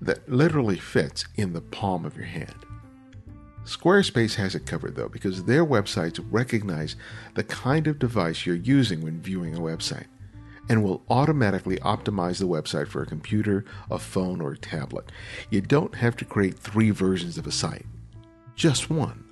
[0.00, 2.54] that literally fits in the palm of your hand.
[3.68, 6.96] Squarespace has it covered though because their websites recognize
[7.34, 10.06] the kind of device you're using when viewing a website
[10.70, 15.12] and will automatically optimize the website for a computer, a phone, or a tablet.
[15.50, 17.84] You don't have to create three versions of a site,
[18.54, 19.22] just one.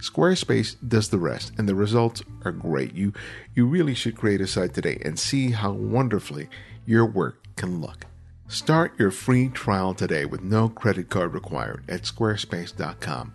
[0.00, 2.92] Squarespace does the rest, and the results are great.
[2.92, 3.14] You,
[3.54, 6.50] you really should create a site today and see how wonderfully
[6.84, 8.04] your work can look.
[8.48, 13.32] Start your free trial today with no credit card required at squarespace.com.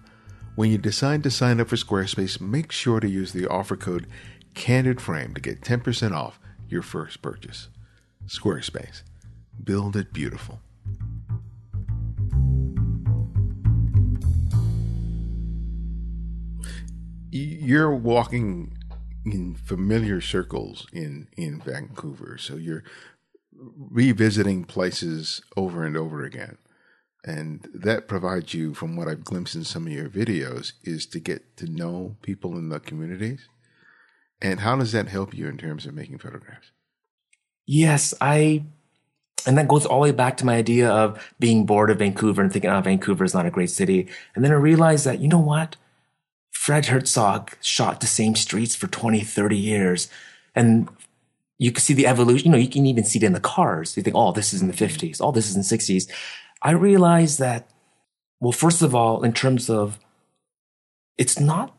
[0.58, 4.08] When you decide to sign up for Squarespace, make sure to use the offer code
[4.56, 7.68] CANDIDFRAME to get 10% off your first purchase.
[8.26, 9.04] Squarespace.
[9.64, 10.60] Build it beautiful.
[17.30, 18.80] You're walking
[19.26, 22.84] in familiar circles in, in Vancouver, so you're
[23.54, 26.58] revisiting places over and over again
[27.28, 31.20] and that provides you from what i've glimpsed in some of your videos is to
[31.20, 33.48] get to know people in the communities.
[34.40, 36.72] And how does that help you in terms of making photographs?
[37.66, 38.64] Yes i
[39.46, 42.42] and that goes all the way back to my idea of being bored of vancouver
[42.42, 44.08] and thinking oh vancouver is not a great city.
[44.34, 45.76] And then i realized that you know what?
[46.52, 50.10] Fred herzog shot the same streets for 20 30 years.
[50.56, 50.90] And
[51.60, 53.98] you can see the evolution you know you can even see it in the cars.
[53.98, 55.08] You think oh this is in the mm-hmm.
[55.08, 56.10] 50s oh this is in the 60s
[56.62, 57.70] I realized that,
[58.40, 60.00] well, first of all, in terms of,
[61.18, 61.76] it's not,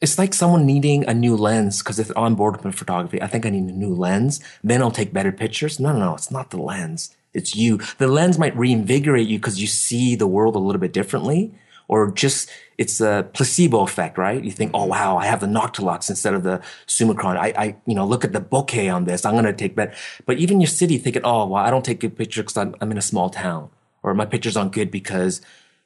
[0.00, 3.44] it's like someone needing a new lens because it's on board with photography, I think
[3.44, 4.40] I need a new lens.
[4.64, 5.78] Then I'll take better pictures.
[5.78, 7.14] No, no, no, it's not the lens.
[7.32, 7.78] It's you.
[7.98, 11.54] The lens might reinvigorate you because you see the world a little bit differently
[11.86, 12.48] or just
[12.78, 14.42] it's a placebo effect, right?
[14.42, 17.36] You think, oh wow, I have the Noctilux instead of the Summicron.
[17.36, 19.24] I, I, you know, look at the bokeh on this.
[19.24, 19.94] I'm gonna take that.
[20.24, 22.90] But even your city thinking, oh well, I don't take good pictures because I'm, I'm
[22.90, 23.70] in a small town
[24.02, 25.40] or my pictures aren't good because,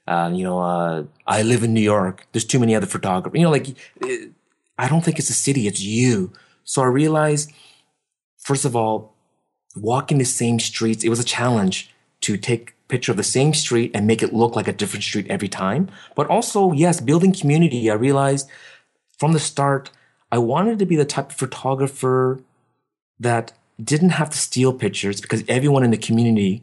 [0.06, 2.26] uh, you know, uh, I live in New York.
[2.32, 3.38] There's too many other photographers.
[3.38, 3.68] You know, like,
[4.00, 4.30] it,
[4.78, 5.66] I don't think it's a city.
[5.66, 6.32] It's you.
[6.64, 7.52] So I realized,
[8.38, 9.14] first of all,
[9.76, 11.90] walking the same streets, it was a challenge
[12.22, 15.26] to take picture of the same street and make it look like a different street
[15.28, 15.90] every time.
[16.14, 17.90] But also, yes, building community.
[17.90, 18.48] I realized
[19.18, 19.90] from the start,
[20.30, 22.40] I wanted to be the type of photographer
[23.18, 23.52] that
[23.82, 26.62] didn't have to steal pictures because everyone in the community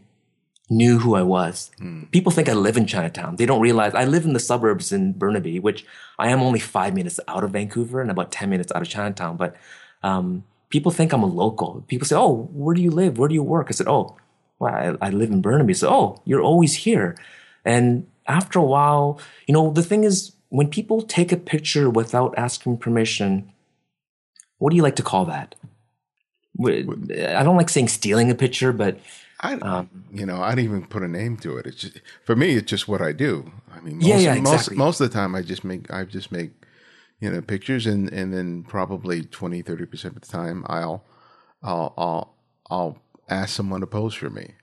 [0.72, 1.70] knew who I was.
[1.82, 2.10] Mm.
[2.12, 3.36] People think I live in Chinatown.
[3.36, 5.86] They don't realize I live in the suburbs in Burnaby, which
[6.18, 9.36] I am only five minutes out of Vancouver and about 10 minutes out of Chinatown.
[9.36, 9.58] But
[10.02, 11.84] um, people think I'm a local.
[11.88, 13.18] People say, Oh, where do you live?
[13.18, 13.68] Where do you work?
[13.70, 14.18] I said, Oh,
[14.60, 15.74] well, I, I live in Burnaby.
[15.74, 17.18] So, oh, you're always here.
[17.66, 22.34] And after a while, you know, the thing is, when people take a picture without
[22.38, 23.52] asking permission,
[24.58, 25.56] what do you like to call that?
[26.64, 29.00] I don't like saying stealing a picture, but
[29.42, 31.66] I, um, you know, I didn't even put a name to it.
[31.66, 33.52] It's just, for me, it's just what I do.
[33.74, 34.78] I mean, most, yeah, yeah, exactly.
[34.78, 36.52] most, most of the time, I just make, I just make,
[37.20, 41.04] you know, pictures, and and then probably 20, 30 percent of the time, I'll,
[41.64, 42.36] I'll, I'll,
[42.70, 42.98] I'll
[43.30, 44.54] ask someone to pose for me.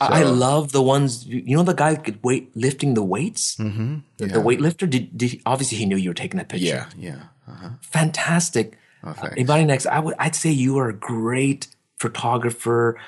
[0.00, 1.26] So, I love the ones.
[1.26, 4.26] You know, the guy weight lifting the weights, mm-hmm, yeah.
[4.26, 4.90] the weightlifter.
[4.90, 6.66] Did, did obviously he knew you were taking that picture.
[6.66, 7.70] Yeah, yeah, uh-huh.
[7.80, 8.76] fantastic.
[9.02, 9.86] Oh, uh, Ibarionex?
[9.86, 10.14] I would.
[10.18, 11.68] I'd say you are a great
[11.98, 13.00] photographer.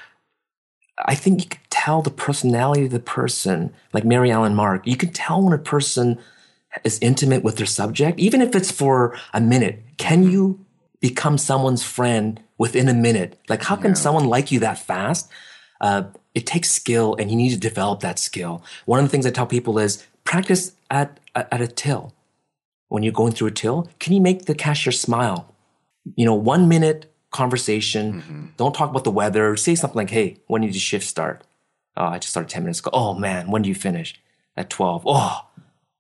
[1.05, 4.87] I think you can tell the personality of the person, like Mary Ellen Mark.
[4.87, 6.19] You can tell when a person
[6.85, 9.83] is intimate with their subject, even if it's for a minute.
[9.97, 10.65] Can you
[11.01, 13.39] become someone's friend within a minute?
[13.49, 13.95] Like, how can yeah.
[13.95, 15.31] someone like you that fast?
[15.81, 18.63] Uh, it takes skill, and you need to develop that skill.
[18.85, 22.13] One of the things I tell people is practice at at a till.
[22.89, 25.55] When you're going through a till, can you make the cashier smile?
[26.17, 28.23] You know, one minute conversation.
[28.23, 28.47] Mm-hmm.
[28.57, 29.57] Don't talk about the weather.
[29.57, 31.45] Say something like, hey, when did your shift start?
[31.97, 32.91] Oh, I just started 10 minutes ago.
[32.93, 34.21] Oh man, when do you finish?
[34.57, 35.03] At 12.
[35.07, 35.47] Oh,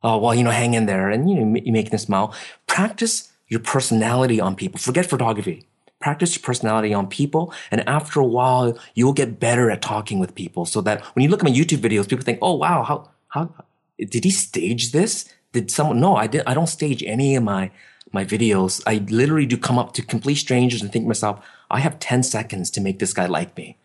[0.02, 2.34] oh, well, you know, hang in there and you know, you make them smile.
[2.66, 4.78] Practice your personality on people.
[4.78, 5.66] Forget photography.
[6.00, 7.52] Practice your personality on people.
[7.70, 11.28] And after a while, you'll get better at talking with people so that when you
[11.28, 13.52] look at my YouTube videos, people think, oh, wow, how, how,
[13.98, 15.28] did he stage this?
[15.52, 17.72] Did someone, no, I did, I don't stage any of my
[18.12, 21.80] my videos, I literally do come up to complete strangers and think to myself, I
[21.80, 23.76] have 10 seconds to make this guy like me.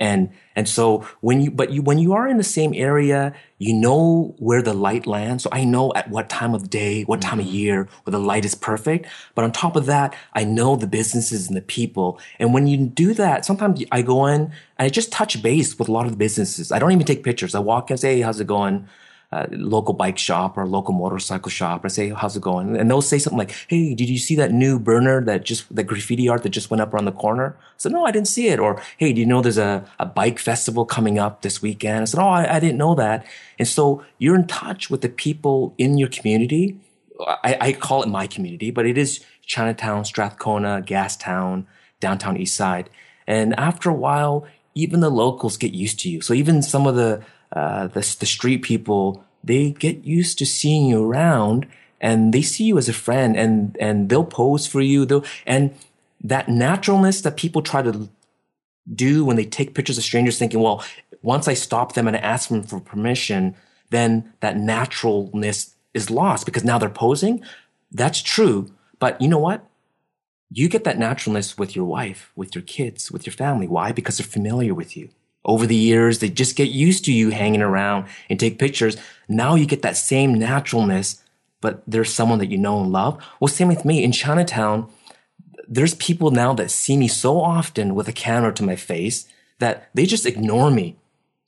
[0.00, 3.74] And, and so when you, but you, when you are in the same area, you
[3.74, 5.44] know where the light lands.
[5.44, 7.54] So I know at what time of day, what time of mm-hmm.
[7.54, 9.06] year where the light is perfect.
[9.34, 12.18] But on top of that, I know the businesses and the people.
[12.38, 15.88] And when you do that, sometimes I go in and I just touch base with
[15.88, 16.72] a lot of the businesses.
[16.72, 17.54] I don't even take pictures.
[17.54, 18.88] I walk in and say, Hey, how's it going?
[19.32, 21.82] Uh, local bike shop or local motorcycle shop.
[21.84, 22.76] I say, how's it going?
[22.76, 25.84] And they'll say something like, Hey, did you see that new burner that just, the
[25.84, 27.56] graffiti art that just went up around the corner?
[27.60, 28.58] I said, no, I didn't see it.
[28.58, 32.02] Or, Hey, do you know there's a, a bike festival coming up this weekend?
[32.02, 33.24] I said, Oh, I, I didn't know that.
[33.58, 36.80] And so you're in touch with the people in your community.
[37.20, 41.66] I, I call it my community, but it is Chinatown, Strathcona, Gastown,
[42.00, 42.90] downtown East Side.
[43.26, 46.20] And after a while, even the locals get used to you.
[46.20, 47.22] So even some of the
[47.52, 51.66] uh, the, the street people, they get used to seeing you around
[52.00, 55.04] and they see you as a friend and, and they'll pose for you.
[55.04, 55.74] They'll, and
[56.22, 58.08] that naturalness that people try to
[58.92, 60.84] do when they take pictures of strangers thinking, well,
[61.22, 63.54] once I stop them and ask them for permission,
[63.90, 67.42] then that naturalness is lost because now they're posing.
[67.90, 68.72] That's true.
[68.98, 69.66] But you know what?
[70.52, 73.68] You get that naturalness with your wife, with your kids, with your family.
[73.68, 73.92] Why?
[73.92, 75.10] Because they're familiar with you
[75.44, 76.18] over the years.
[76.18, 78.96] They just get used to you hanging around and take pictures.
[79.28, 81.22] Now you get that same naturalness,
[81.60, 83.22] but there's someone that you know and love.
[83.38, 84.90] Well, same with me in Chinatown.
[85.68, 89.26] There's people now that see me so often with a camera to my face
[89.58, 90.96] that they just ignore me.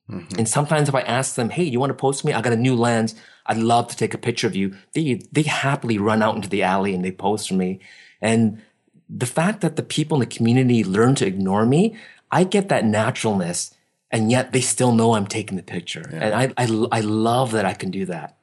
[0.08, 0.38] Mm-hmm.
[0.38, 2.32] And sometimes if I ask them, Hey, you want to post me?
[2.32, 3.14] I got a new lens.
[3.46, 4.76] I'd love to take a picture of you.
[4.92, 7.80] They, they happily run out into the alley and they pose for me.
[8.20, 8.62] And
[9.08, 11.96] the fact that the people in the community learn to ignore me,
[12.30, 13.74] I get that naturalness
[14.12, 16.08] and yet they still know I'm taking the picture.
[16.12, 16.18] Yeah.
[16.20, 18.36] And I, I, I love that I can do that.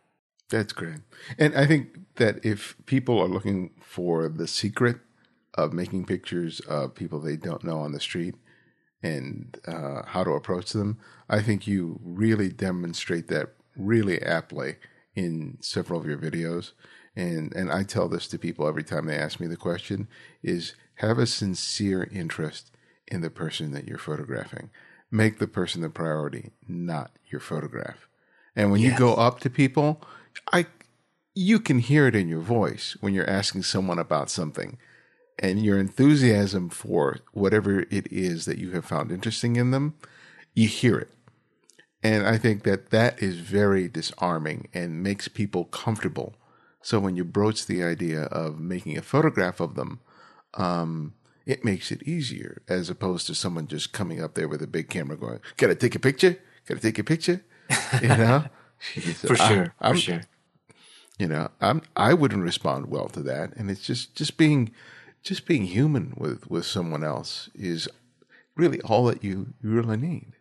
[0.49, 0.99] That's great.
[1.37, 4.97] And I think that if people are looking for the secret
[5.53, 8.35] of making pictures of people they don't know on the street
[9.03, 10.97] and uh, how to approach them,
[11.29, 14.75] I think you really demonstrate that really aptly
[15.15, 16.71] in several of your videos.
[17.15, 20.07] And and I tell this to people every time they ask me the question
[20.41, 22.71] is have a sincere interest
[23.07, 24.69] in the person that you're photographing
[25.11, 28.07] make the person the priority, not your photograph.
[28.55, 28.91] And when yes.
[28.91, 30.01] you go up to people,
[30.51, 30.65] I
[31.33, 34.77] you can hear it in your voice when you're asking someone about something.
[35.41, 39.95] And your enthusiasm for whatever it is that you have found interesting in them,
[40.53, 41.09] you hear it.
[42.03, 46.35] And I think that that is very disarming and makes people comfortable.
[46.81, 49.99] So when you broach the idea of making a photograph of them,
[50.55, 51.13] um,
[51.45, 54.89] it makes it easier as opposed to someone just coming up there with a big
[54.89, 56.37] camera going, "Can I take a picture?
[56.65, 57.43] Can I take a picture?"
[58.01, 58.45] You know,
[59.13, 60.21] for sure, I, for sure.
[61.17, 64.71] You know, I'm I wouldn't respond well to that, and it's just just being
[65.21, 67.89] just being human with with someone else is
[68.55, 70.33] really all that you you really need.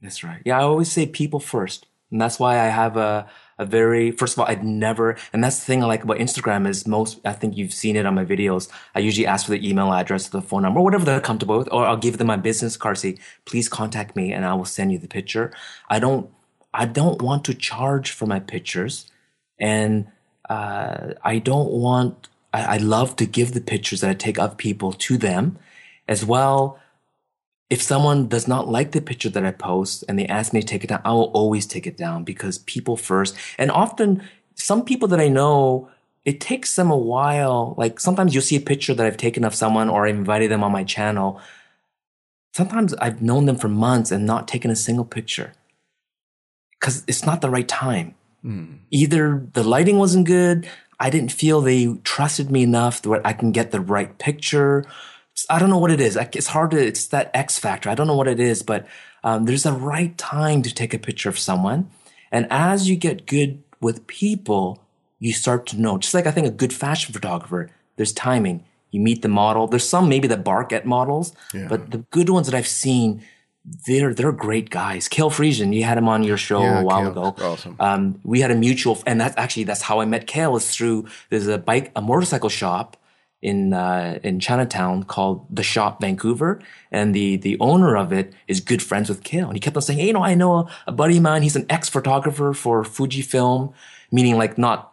[0.00, 0.42] That's right.
[0.44, 3.28] Yeah, I always say people first, and that's why I have a
[3.58, 6.68] a very first of all i'd never and that's the thing i like about instagram
[6.68, 8.68] is most i think you've seen it on my videos.
[8.94, 11.86] I usually ask for the email address the phone number whatever they're comfortable with or
[11.86, 14.98] i'll give them my business card say please contact me and i will send you
[14.98, 15.52] the picture.
[15.88, 16.30] I don't
[16.74, 19.10] i don't want to charge for my pictures
[19.58, 20.08] and
[20.50, 24.56] uh, i don't want I, I love to give the pictures that i take of
[24.56, 25.58] people to them
[26.08, 26.78] as well
[27.68, 30.66] if someone does not like the picture that I post and they ask me to
[30.66, 33.36] take it down, I will always take it down because people first.
[33.58, 34.22] And often
[34.54, 35.90] some people that I know,
[36.24, 37.74] it takes them a while.
[37.76, 40.62] Like sometimes you'll see a picture that I've taken of someone or I invited them
[40.62, 41.40] on my channel.
[42.54, 45.52] Sometimes I've known them for months and not taken a single picture
[46.78, 48.14] because it's not the right time.
[48.44, 48.78] Mm.
[48.90, 50.68] Either the lighting wasn't good.
[51.00, 54.86] I didn't feel they trusted me enough that I can get the right picture
[55.50, 56.16] I don't know what it is.
[56.16, 57.90] It's hard to, it's that X factor.
[57.90, 58.86] I don't know what it is, but
[59.22, 61.90] um, there's a right time to take a picture of someone.
[62.32, 64.82] And as you get good with people,
[65.18, 68.64] you start to know, just like I think a good fashion photographer, there's timing.
[68.90, 69.66] You meet the model.
[69.66, 71.66] There's some maybe that bark at models, yeah.
[71.68, 73.22] but the good ones that I've seen,
[73.86, 75.08] they're they're great guys.
[75.08, 77.44] Kale Friesen, you had him on your show yeah, a while Kale, ago.
[77.44, 77.76] Awesome.
[77.80, 80.56] Um, we had a mutual, and that's actually that's how I met Kale.
[80.56, 82.96] Is through there's a bike, a motorcycle shop
[83.46, 88.58] in uh, in Chinatown called the Shop Vancouver, and the the owner of it is
[88.60, 90.70] good friends with Kale, and he kept on saying, "Hey, you know, I know a,
[90.88, 91.42] a buddy of mine.
[91.42, 93.72] He's an ex photographer for Fujifilm,
[94.10, 94.92] meaning like not."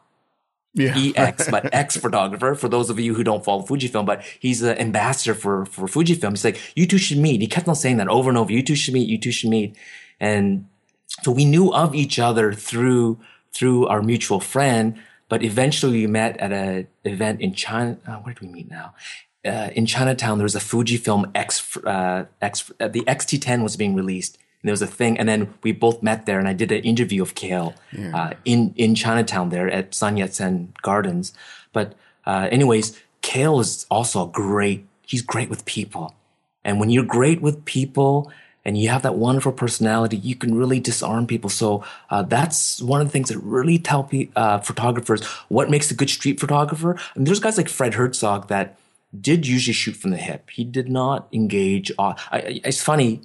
[0.76, 0.98] Yeah.
[0.98, 2.56] EX, but ex photographer.
[2.56, 6.32] for those of you who don't follow Fujifilm, but he's an ambassador for, for Fujifilm.
[6.32, 7.42] He's like, you two should meet.
[7.42, 8.52] He kept on saying that over and over.
[8.52, 9.08] You two should meet.
[9.08, 9.78] You two should meet.
[10.20, 10.68] And
[11.22, 13.20] so we knew of each other through,
[13.52, 14.98] through our mutual friend.
[15.34, 17.98] But eventually we met at an event in China.
[18.08, 18.88] Uh, where do we meet now?
[19.54, 23.94] uh, in Chinatown, there was a Fujifilm X, uh, X, uh, the XT10 was being
[24.02, 24.34] released.
[24.62, 26.84] And there was a thing, and then we both met there, and I did an
[26.92, 28.16] interview of Kale Yeah.
[28.18, 30.54] uh, in in Chinatown there at Sun Yat Sen
[30.88, 31.34] Gardens.
[31.78, 31.88] But
[32.30, 32.88] uh, anyways,
[33.22, 34.80] Kale is also a great.
[35.12, 36.06] He's great with people,
[36.64, 38.14] and when you're great with people
[38.66, 41.50] and you have that wonderful personality, you can really disarm people.
[41.50, 45.92] So uh, that's one of the things that really tell pe- uh, photographers what makes
[45.92, 46.98] a good street photographer.
[47.16, 48.78] And there's guys like Fred Herzog that
[49.20, 50.50] did usually shoot from the hip.
[50.50, 51.92] He did not engage.
[52.00, 53.22] Uh, I, I- it's funny.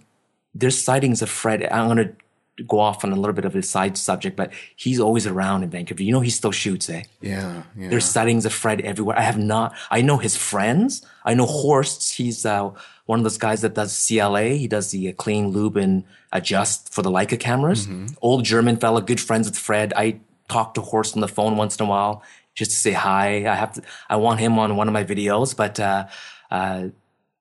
[0.55, 1.63] There's sightings of Fred.
[1.71, 4.99] I'm going to go off on a little bit of a side subject, but he's
[4.99, 6.03] always around in Vancouver.
[6.03, 7.05] You know, he still shoots, eh?
[7.21, 7.89] Yeah, yeah.
[7.89, 9.17] There's sightings of Fred everywhere.
[9.17, 9.77] I have not.
[9.93, 11.07] I know his friends.
[11.25, 12.15] I know Horst.
[12.15, 12.71] He's uh,
[13.09, 14.49] one of those guys that does CLA.
[14.51, 17.89] He does the uh, clean lube and adjust for the Leica cameras.
[18.21, 19.95] Old German fella, good friends with Fred.
[19.97, 22.23] I talk to Horst on the phone once in a while
[22.55, 23.51] just to say hi.
[23.51, 23.83] I have to.
[24.11, 25.81] I want him on one of my videos, but.
[25.81, 26.07] Uh,
[26.51, 26.89] uh,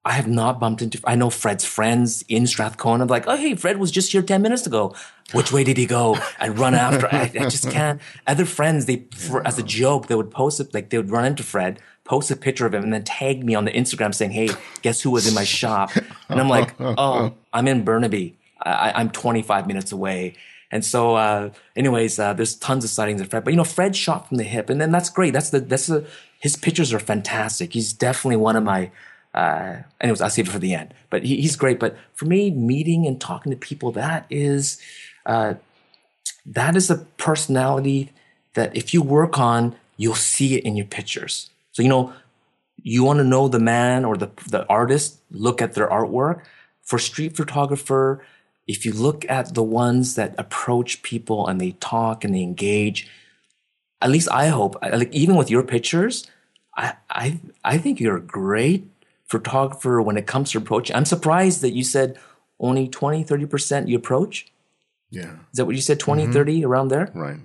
[0.06, 1.02] I have not bumped into.
[1.04, 3.04] I know Fred's friends in Strathcona.
[3.04, 4.96] I'm like, oh hey, Fred was just here ten minutes ago.
[5.34, 6.18] Which way did he go?
[6.40, 7.14] I'd run after.
[7.14, 8.00] I, I just can't.
[8.26, 11.26] Other friends, they for, as a joke, they would post it like they would run
[11.26, 14.32] into Fred, post a picture of him, and then tag me on the Instagram saying,
[14.32, 14.50] hey,
[14.82, 15.92] guess who was in my shop?
[16.30, 18.38] And I'm like, oh, I'm in Burnaby.
[18.62, 20.36] I, I'm 25 minutes away.
[20.72, 23.96] And so, uh, anyways, uh, there's tons of sightings of Fred, but you know, Fred
[23.96, 25.32] shot from the hip, and then that's great.
[25.32, 26.06] That's the that's the
[26.40, 27.74] his pictures are fantastic.
[27.74, 28.92] He's definitely one of my.
[29.34, 30.94] Uh, anyways, I'll save it for the end.
[31.10, 31.80] But he, he's great.
[31.80, 34.82] But for me, meeting and talking to people, that is,
[35.26, 35.56] uh,
[36.46, 38.12] that is a personality
[38.56, 41.52] that if you work on, you'll see it in your pictures.
[41.78, 42.12] So you know,
[42.82, 46.42] you want to know the man or the the artist, look at their artwork.
[46.82, 48.26] For street photographer,
[48.66, 53.08] if you look at the ones that approach people and they talk and they engage,
[54.02, 56.26] at least I hope, like even with your pictures,
[56.76, 58.88] I I I think you're a great
[59.28, 60.96] photographer when it comes to approaching.
[60.96, 62.18] I'm surprised that you said
[62.60, 64.52] only 20, 30% you approach.
[65.12, 66.00] yeah, Is that what you said?
[66.00, 66.34] 20, mm-hmm.
[66.34, 67.12] 30 around there?
[67.14, 67.38] right.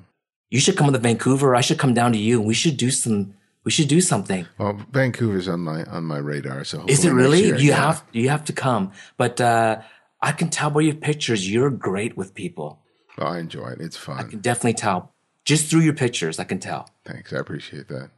[0.48, 1.54] You should come to Vancouver.
[1.54, 3.34] I should come down to you and we should do some
[3.64, 4.46] we should do something.
[4.58, 6.64] Well, Vancouver's on my on my radar.
[6.64, 7.44] So Is it really?
[7.44, 7.76] year, you yeah.
[7.76, 8.92] have you have to come.
[9.16, 9.80] But uh
[10.20, 12.80] I can tell by your pictures you're great with people.
[13.18, 13.80] Oh, I enjoy it.
[13.80, 14.18] It's fun.
[14.18, 15.12] I can definitely tell.
[15.44, 16.88] Just through your pictures, I can tell.
[17.04, 17.32] Thanks.
[17.32, 18.10] I appreciate that.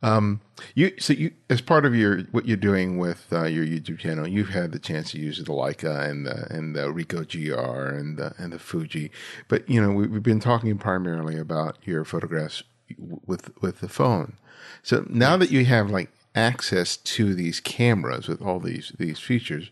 [0.00, 0.40] Um,
[0.74, 4.28] you so you as part of your what you're doing with uh, your YouTube channel,
[4.28, 8.16] you've had the chance to use the Leica and the and the Ricoh GR and
[8.16, 9.10] the and the Fuji,
[9.48, 12.62] but you know we, we've been talking primarily about your photographs
[12.96, 14.34] with with the phone.
[14.82, 19.70] So now that you have like access to these cameras with all these these features,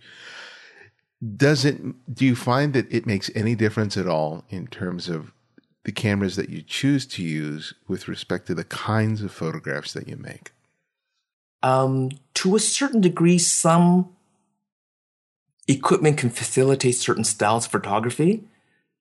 [1.37, 5.33] does it do you find that it makes any difference at all in terms of
[5.85, 10.09] the cameras that you choose to use with respect to the kinds of photographs that
[10.09, 10.51] you make
[11.63, 14.15] Um, to a certain degree, some
[15.69, 18.45] equipment can facilitate certain styles of photography,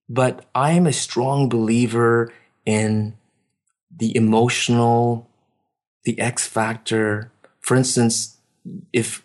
[0.09, 2.32] but I am a strong believer
[2.66, 3.16] in
[3.98, 5.30] the emotional,
[6.04, 7.32] the X factor.
[7.60, 8.38] For instance,
[8.93, 9.24] if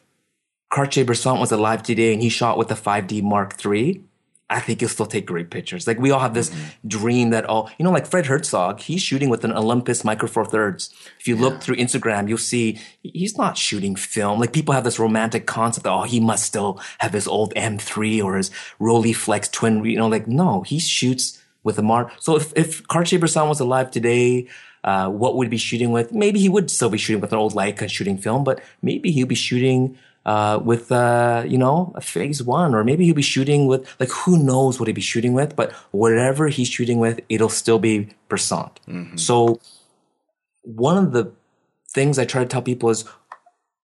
[0.70, 4.02] Cartier-Bresson was alive today and he shot with a 5D Mark III,
[4.50, 5.86] I think he'll still take great pictures.
[5.86, 6.88] Like we all have this mm-hmm.
[6.88, 10.44] dream that all, you know, like Fred Herzog, he's shooting with an Olympus Micro Four
[10.44, 10.92] Thirds.
[11.20, 14.40] If you look through Instagram, you'll see he's not shooting film.
[14.40, 18.24] Like people have this romantic concept that, oh, he must still have his old M3
[18.24, 18.50] or his
[18.80, 22.12] Rolleiflex twin, you know, like no, he shoots with a Mark.
[22.18, 24.48] So if, if Cartier-Bresson was alive today,
[24.84, 26.12] uh, what would he be shooting with?
[26.12, 29.28] Maybe he would still be shooting with an old Leica shooting film, but maybe he'd
[29.28, 33.66] be shooting uh, with uh, you know a phase one, or maybe he'll be shooting
[33.66, 37.48] with like who knows what he'd be shooting with, but whatever he's shooting with, it'll
[37.48, 38.70] still be Bresson.
[39.16, 39.60] So
[40.62, 41.32] one of the
[41.88, 43.04] things I try to tell people is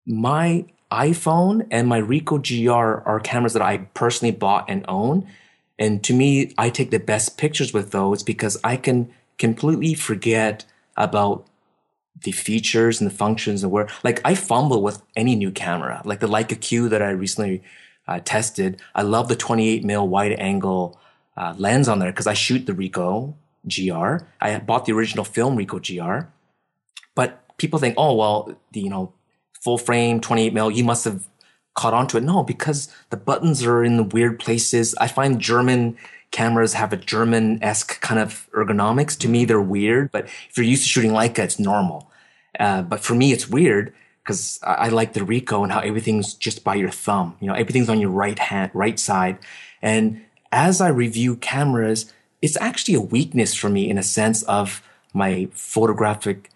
[0.06, 2.72] my iPhone and my Ricoh GR
[3.08, 5.28] are cameras that I personally bought and own.
[5.82, 10.64] And to me, I take the best pictures with those because I can completely forget
[10.96, 11.48] about
[12.24, 16.20] the features and the functions and where, like, I fumble with any new camera, like
[16.20, 17.64] the Leica Q that I recently
[18.08, 18.80] uh, tested.
[18.94, 21.00] I love the 28 mil wide angle
[21.36, 23.34] uh, lens on there because I shoot the Ricoh
[23.68, 24.24] GR.
[24.40, 26.28] I bought the original film Ricoh GR,
[27.16, 29.14] but people think, oh, well, the, you know,
[29.64, 31.28] full frame 28 mil, you must have
[31.74, 32.24] caught on to it.
[32.24, 34.96] No, because the buttons are in weird places.
[34.96, 35.98] I find German
[36.32, 39.18] cameras have a German-esque kind of ergonomics.
[39.20, 42.10] To me, they're weird, but if you're used to shooting Leica, it's normal.
[42.60, 43.94] Uh, but for me, it's weird
[44.24, 47.36] because I, I like the Ricoh and how everything's just by your thumb.
[47.40, 49.40] You know, everything's on your right hand, right side.
[49.82, 52.12] And as I review cameras,
[52.42, 54.82] it's actually a weakness for me in a sense of
[55.14, 56.50] my photographic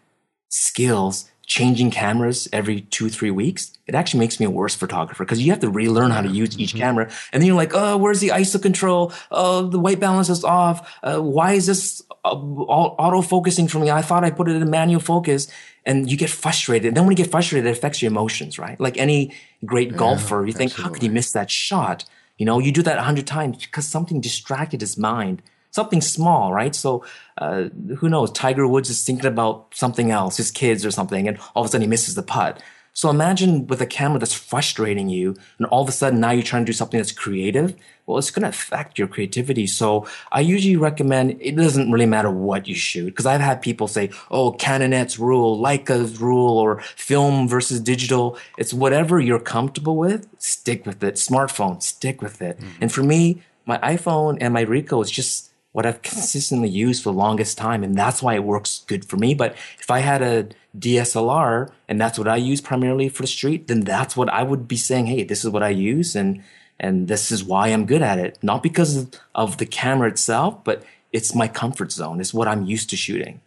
[0.49, 5.41] skills changing cameras every two, three weeks, it actually makes me a worse photographer because
[5.41, 6.79] you have to relearn how to use each mm-hmm.
[6.79, 7.11] camera.
[7.31, 9.13] And then you're like, oh, where's the ISO control?
[9.31, 10.97] Oh, the white balance is off.
[11.03, 13.91] Uh, why is this uh, auto focusing for me?
[13.91, 15.47] I thought I put it in manual focus.
[15.87, 16.87] And you get frustrated.
[16.87, 18.79] And then when you get frustrated, it affects your emotions, right?
[18.79, 22.05] Like any great yeah, golfer, you think, how could he miss that shot?
[22.37, 25.43] You know, you do that a hundred times because something distracted his mind
[25.75, 26.73] something small, right?
[26.73, 27.03] So
[27.37, 27.65] uh,
[27.97, 28.31] who knows?
[28.31, 31.71] Tiger Woods is thinking about something else, his kids or something, and all of a
[31.71, 32.63] sudden he misses the putt.
[32.93, 36.43] So imagine with a camera that's frustrating you, and all of a sudden now you're
[36.43, 37.75] trying to do something that's creative.
[38.05, 39.67] Well, it's going to affect your creativity.
[39.67, 43.89] So I usually recommend it doesn't really matter what you shoot because I've had people
[43.89, 50.29] say, "Oh, Canonet's rule, Leica's rule, or film versus digital." It's whatever you're comfortable with.
[50.37, 51.15] Stick with it.
[51.15, 52.57] Smartphone, stick with it.
[52.57, 52.81] Mm-hmm.
[52.81, 57.11] And for me, my iPhone and my Ricoh is just what I've consistently used for
[57.11, 57.83] the longest time.
[57.83, 59.33] And that's why it works good for me.
[59.33, 60.47] But if I had a
[60.79, 64.69] DSLR and that's what I use primarily for the street, then that's what I would
[64.69, 66.15] be saying, Hey, this is what I use.
[66.15, 66.41] And,
[66.79, 68.37] and this is why I'm good at it.
[68.41, 72.21] Not because of the camera itself, but it's my comfort zone.
[72.21, 73.41] It's what I'm used to shooting.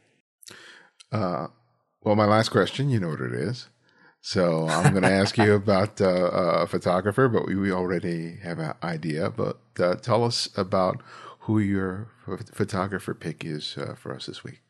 [1.11, 1.47] Uh,
[2.03, 3.69] well, my last question, you know what it is.
[4.21, 8.59] So I'm going to ask you about uh, a photographer, but we, we already have
[8.59, 9.31] an idea.
[9.31, 11.01] But uh, tell us about
[11.49, 12.09] who your
[12.53, 14.61] photographer pick is uh, for us this week.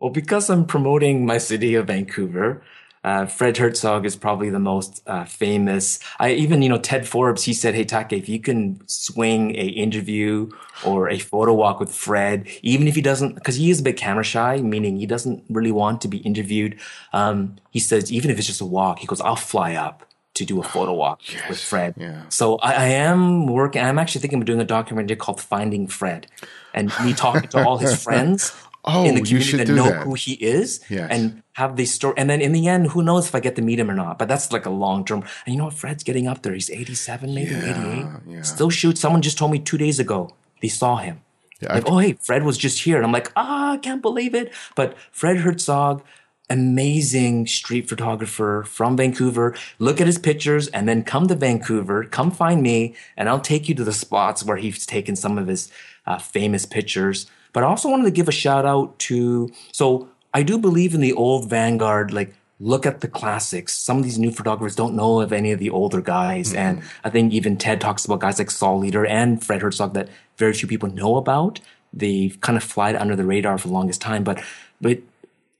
[0.00, 2.62] Well, because I'm promoting my city of Vancouver,
[3.04, 5.98] uh, Fred Herzog is probably the most uh, famous.
[6.18, 9.66] I even, you know, Ted Forbes, he said, Hey, Take, if you can swing a
[9.66, 10.48] interview
[10.86, 13.98] or a photo walk with Fred, even if he doesn't, because he is a bit
[13.98, 16.80] camera shy, meaning he doesn't really want to be interviewed.
[17.12, 20.44] Um, he says, even if it's just a walk, he goes, I'll fly up to
[20.44, 21.94] do a photo walk yes, with Fred.
[21.96, 22.22] Yeah.
[22.28, 23.82] So I, I, am working.
[23.82, 26.26] I'm actually thinking of doing a documentary called Finding Fred,
[26.72, 28.52] and me talking to all his friends
[28.84, 30.02] oh, in the community that know that.
[30.02, 31.08] who he is, yes.
[31.10, 32.14] and have the story.
[32.16, 34.18] And then in the end, who knows if I get to meet him or not?
[34.18, 35.24] But that's like a long term.
[35.44, 35.74] And you know what?
[35.74, 36.54] Fred's getting up there.
[36.54, 38.34] He's 87, maybe yeah, 88.
[38.34, 38.42] Yeah.
[38.42, 39.00] Still shoots.
[39.00, 40.30] Someone just told me two days ago
[40.62, 41.22] they saw him.
[41.60, 44.34] Yeah, like, oh hey, Fred was just here, and I'm like, ah, I can't believe
[44.34, 44.52] it.
[44.74, 46.02] But Fred Herzog
[46.50, 49.54] amazing street photographer from Vancouver.
[49.78, 53.68] Look at his pictures and then come to Vancouver, come find me, and I'll take
[53.68, 55.70] you to the spots where he's taken some of his
[56.06, 57.26] uh, famous pictures.
[57.52, 61.00] But I also wanted to give a shout out to, so I do believe in
[61.00, 63.72] the old Vanguard, like, look at the classics.
[63.72, 66.48] Some of these new photographers don't know of any of the older guys.
[66.48, 66.58] Mm-hmm.
[66.58, 70.10] And I think even Ted talks about guys like Saul Leiter and Fred Herzog that
[70.36, 71.58] very few people know about.
[71.92, 74.24] They've kind of flied under the radar for the longest time.
[74.24, 74.44] But,
[74.78, 74.98] but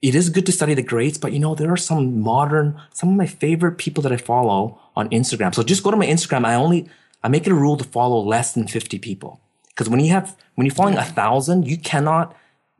[0.01, 3.09] it is good to study the greats, but you know, there are some modern, some
[3.09, 5.53] of my favorite people that I follow on Instagram.
[5.53, 6.45] So just go to my Instagram.
[6.45, 6.89] I only,
[7.23, 9.39] I make it a rule to follow less than 50 people.
[9.75, 12.35] Cause when you have, when you're following a thousand, you cannot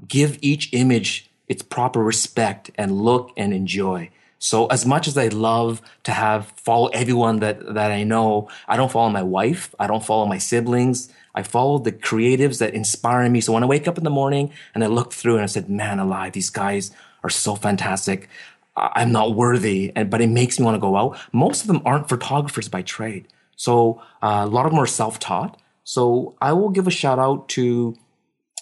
[0.07, 4.09] give each image its proper respect and look and enjoy.
[4.39, 8.77] So as much as I love to have follow everyone that, that I know, I
[8.77, 9.75] don't follow my wife.
[9.79, 11.13] I don't follow my siblings.
[11.35, 13.41] I follow the creatives that inspire me.
[13.41, 15.69] So when I wake up in the morning and I look through and I said,
[15.69, 16.91] man alive, these guys
[17.23, 18.29] are so fantastic.
[18.75, 21.17] I'm not worthy, and but it makes me want to go out.
[21.33, 25.59] Most of them aren't photographers by trade, so uh, a lot of them are self-taught.
[25.83, 27.95] So I will give a shout out to,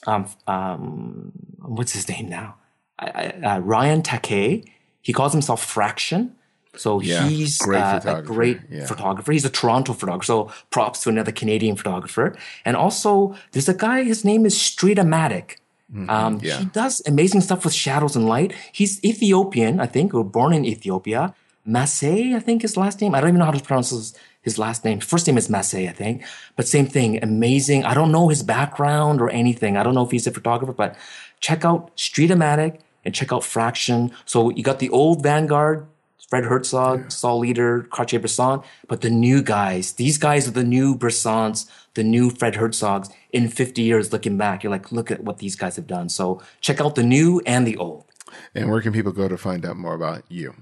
[0.07, 2.55] um, um, what's his name now?
[2.97, 4.65] Uh, Ryan Takei.
[5.01, 6.35] He calls himself Fraction.
[6.75, 8.85] So yeah, he's great uh, a great yeah.
[8.85, 9.31] photographer.
[9.31, 10.25] He's a Toronto photographer.
[10.25, 12.35] So props to another Canadian photographer.
[12.63, 14.03] And also, there's a guy.
[14.03, 15.57] His name is Streetomatic.
[15.93, 16.59] Mm-hmm, um, yeah.
[16.59, 18.53] He does amazing stuff with shadows and light.
[18.71, 21.33] He's Ethiopian, I think, or born in Ethiopia.
[21.65, 23.13] Massey, I think his last name.
[23.13, 24.99] I don't even know how to pronounce his, his last name.
[24.99, 26.23] First name is Massey, I think.
[26.55, 27.83] But same thing, amazing.
[27.85, 29.77] I don't know his background or anything.
[29.77, 30.95] I don't know if he's a photographer, but
[31.39, 34.11] check out Streetomatic and check out Fraction.
[34.25, 35.87] So you got the old Vanguard
[36.29, 37.07] Fred Herzog, yeah.
[37.07, 42.03] Saul Leiter, Cartier Bresson, but the new guys, these guys are the new Bressons, the
[42.03, 44.63] new Fred Herzogs in 50 years looking back.
[44.63, 46.07] You're like, look at what these guys have done.
[46.09, 48.05] So check out the new and the old.
[48.53, 50.53] And where can people go to find out more about you?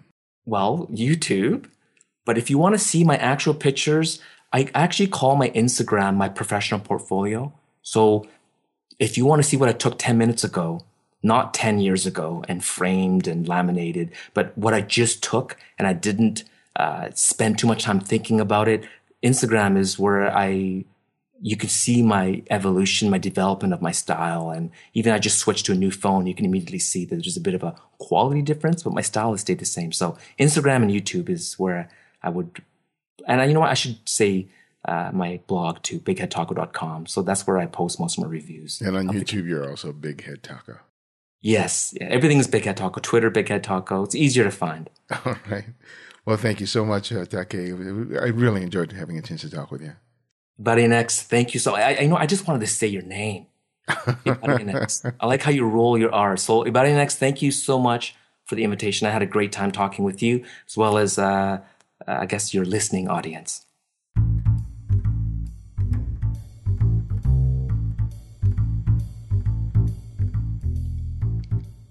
[0.45, 1.65] Well, YouTube.
[2.25, 4.21] But if you want to see my actual pictures,
[4.53, 7.53] I actually call my Instagram my professional portfolio.
[7.81, 8.25] So
[8.99, 10.81] if you want to see what I took 10 minutes ago,
[11.23, 15.93] not 10 years ago and framed and laminated, but what I just took and I
[15.93, 16.43] didn't
[16.75, 18.83] uh, spend too much time thinking about it.
[19.23, 20.85] Instagram is where I,
[21.41, 24.51] you can see my evolution, my development of my style.
[24.51, 27.37] And even I just switched to a new phone, you can immediately see that there's
[27.37, 29.91] a bit of a quality difference, but my style has stayed the same.
[29.91, 31.89] So Instagram and YouTube is where
[32.21, 32.61] I would,
[33.27, 33.71] and you know what?
[33.71, 34.49] I should say,
[34.85, 37.07] uh, my blog to bigheadtaco.com.
[37.07, 38.79] So that's where I post most of my reviews.
[38.81, 40.77] And on YouTube, the- you're also Big Head Taco.
[41.41, 42.99] Yes, yeah, everything is Big Head Taco.
[43.01, 44.03] Twitter, Big Head Taco.
[44.03, 44.89] It's easier to find.
[45.25, 45.65] All right.
[46.25, 47.55] Well, thank you so much, uh, Take.
[47.55, 49.93] I really enjoyed having a chance to talk with you.
[50.61, 51.75] Ibarionex, thank you so.
[51.75, 52.17] I, I know.
[52.17, 53.45] I just wanted to say your name.
[53.87, 56.35] I like how you roll your R.
[56.35, 59.07] So Ibarionex, thank you so much for the invitation.
[59.07, 61.59] I had a great time talking with you, as well as uh,
[62.05, 63.65] I guess your listening audience.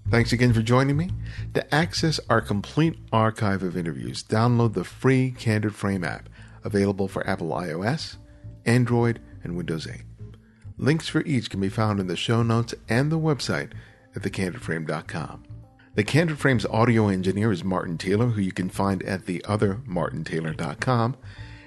[0.09, 1.09] Thanks again for joining me.
[1.53, 6.29] To access our complete archive of interviews, download the free Candid Frame app
[6.63, 8.15] available for Apple iOS,
[8.65, 10.03] Android, and Windows 8.
[10.77, 13.71] Links for each can be found in the show notes and the website
[14.15, 15.43] at thecandidframe.com.
[15.95, 21.17] The Candid Frame's audio engineer is Martin Taylor, who you can find at theothermartintaylor.com.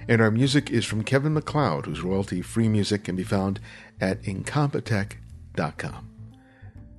[0.08, 3.60] And our music is from Kevin MacLeod, whose royalty free music can be found
[4.00, 6.09] at incompetech.com.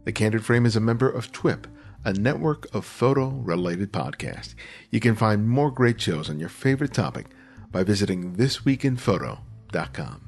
[0.04, 1.68] The Candid Frame is a member of TWIP,
[2.04, 4.56] a network of photo related podcasts.
[4.89, 7.28] You can find more great shows on your favorite topic
[7.72, 10.22] by visiting thisweekinphoto.com.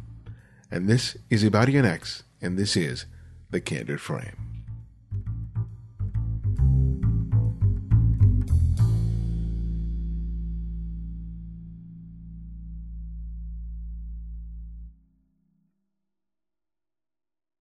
[0.69, 3.05] And this is Ibarionex, and this is
[3.49, 4.52] The Candid Frame.